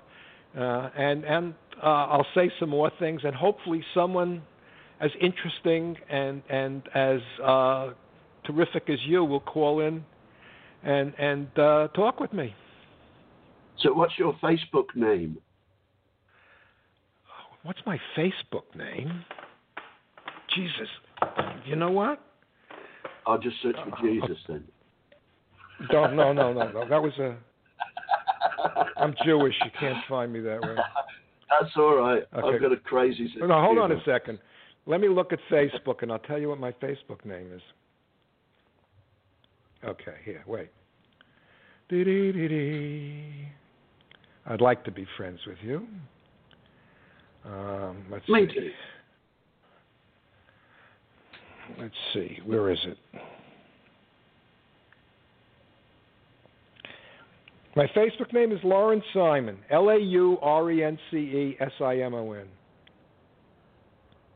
uh, 0.57 0.89
and 0.97 1.23
and 1.25 1.53
uh, 1.81 1.85
I'll 1.85 2.27
say 2.33 2.51
some 2.59 2.69
more 2.69 2.91
things, 2.99 3.21
and 3.23 3.35
hopefully 3.35 3.83
someone 3.93 4.41
as 5.01 5.11
interesting 5.19 5.97
and 6.09 6.41
and 6.49 6.81
as 6.95 7.19
uh, 7.43 7.89
terrific 8.45 8.89
as 8.89 8.99
you 9.05 9.23
will 9.23 9.39
call 9.41 9.81
in 9.81 10.03
and 10.83 11.13
and 11.17 11.47
uh, 11.59 11.87
talk 11.89 12.19
with 12.19 12.31
me. 12.31 12.55
so, 13.79 13.93
what's 13.93 14.13
your 14.17 14.33
Facebook 14.35 14.95
name? 14.95 15.37
What's 17.63 17.79
my 17.85 17.99
Facebook 18.15 18.75
name? 18.75 19.25
Jesus, 20.55 20.87
you 21.65 21.75
know 21.75 21.89
what? 21.89 22.21
I'll 23.25 23.39
just 23.39 23.55
search 23.63 23.75
for 23.75 24.07
Jesus 24.07 24.37
then. 24.47 24.63
No, 25.91 26.13
no, 26.13 26.31
no, 26.31 26.53
no, 26.53 26.71
no. 26.71 26.87
That 26.87 27.01
was 27.01 27.13
a. 27.19 27.35
I'm 29.05 29.15
Jewish. 29.23 29.53
You 29.63 29.71
can't 29.79 30.03
find 30.09 30.33
me 30.33 30.39
that 30.41 30.61
way. 30.61 30.75
That's 31.49 31.71
all 31.77 31.95
right. 31.95 32.23
Okay. 32.35 32.55
I've 32.55 32.61
got 32.61 32.71
a 32.71 32.77
crazy. 32.77 33.31
No, 33.37 33.45
no, 33.45 33.61
hold 33.61 33.77
on 33.77 33.91
a 33.91 34.03
second. 34.03 34.39
Let 34.87 34.99
me 34.99 35.09
look 35.09 35.31
at 35.31 35.39
Facebook, 35.51 36.01
and 36.01 36.11
I'll 36.11 36.19
tell 36.19 36.39
you 36.39 36.49
what 36.49 36.59
my 36.59 36.71
Facebook 36.71 37.23
name 37.23 37.51
is. 37.53 37.61
Okay, 39.83 40.15
here, 40.23 40.43
wait. 40.47 40.69
Dee-dee-dee-dee. 41.89 43.47
I'd 44.47 44.61
like 44.61 44.83
to 44.85 44.91
be 44.91 45.05
friends 45.17 45.39
with 45.45 45.57
you. 45.63 45.85
Um, 47.45 48.05
let's 48.09 48.27
Me 48.27 48.47
see. 48.51 48.71
Let's 51.79 51.93
see. 52.13 52.39
Where 52.43 52.71
is 52.71 52.79
it? 52.85 52.97
My 57.75 57.87
Facebook 57.87 58.31
name 58.31 58.53
is 58.53 58.59
Laurence 58.63 59.03
Simon. 59.13 59.57
L 59.69 59.89
A 59.89 59.97
U 59.97 60.37
R 60.41 60.71
E 60.71 60.83
N 60.83 60.97
C 61.11 61.17
E 61.17 61.57
S 61.59 61.71
I 61.81 61.99
M 61.99 62.13
O 62.13 62.31
N. 62.31 62.47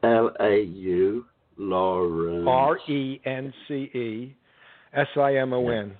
L 0.04 0.32
A 0.42 0.62
U 0.62 1.26
Laurence. 1.58 2.48
R 2.48 2.92
E 2.92 3.22
N 3.26 3.54
C 3.68 3.74
E 3.74 4.36
S 4.94 5.08
I 5.16 5.38
M 5.38 5.54
O 5.54 5.70
N. 5.70 5.96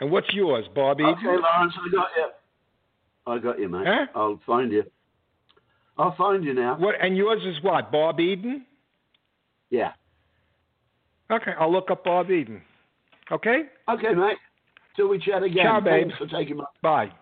And 0.00 0.12
what's 0.12 0.32
yours, 0.32 0.64
Bobby? 0.74 1.02
Okay, 1.02 1.26
Laurence, 1.26 1.74
I 1.76 1.90
got 1.90 2.08
you. 2.16 2.26
I 3.26 3.38
got 3.38 3.58
you, 3.58 3.68
mate. 3.68 3.86
Huh? 3.86 4.06
I'll 4.14 4.40
find 4.46 4.70
you. 4.70 4.84
I'll 5.98 6.14
find 6.14 6.44
you 6.44 6.54
now. 6.54 6.76
What? 6.78 6.94
And 7.00 7.16
yours 7.16 7.42
is 7.44 7.62
what? 7.64 7.90
Bob 7.90 8.20
Eden? 8.20 8.64
Yeah. 9.70 9.92
Okay, 11.32 11.52
I'll 11.58 11.72
look 11.72 11.90
up 11.90 12.04
Bob 12.04 12.30
Eden. 12.30 12.62
Okay. 13.32 13.62
Okay, 13.88 14.14
mate. 14.14 14.36
Till 14.96 15.08
we 15.08 15.18
chat 15.18 15.42
again. 15.42 15.64
Ciao, 15.64 15.80
babe. 15.80 16.08
Thanks 16.08 16.18
for 16.18 16.26
taking 16.26 16.56
my 16.56 16.64
Bye. 16.82 17.12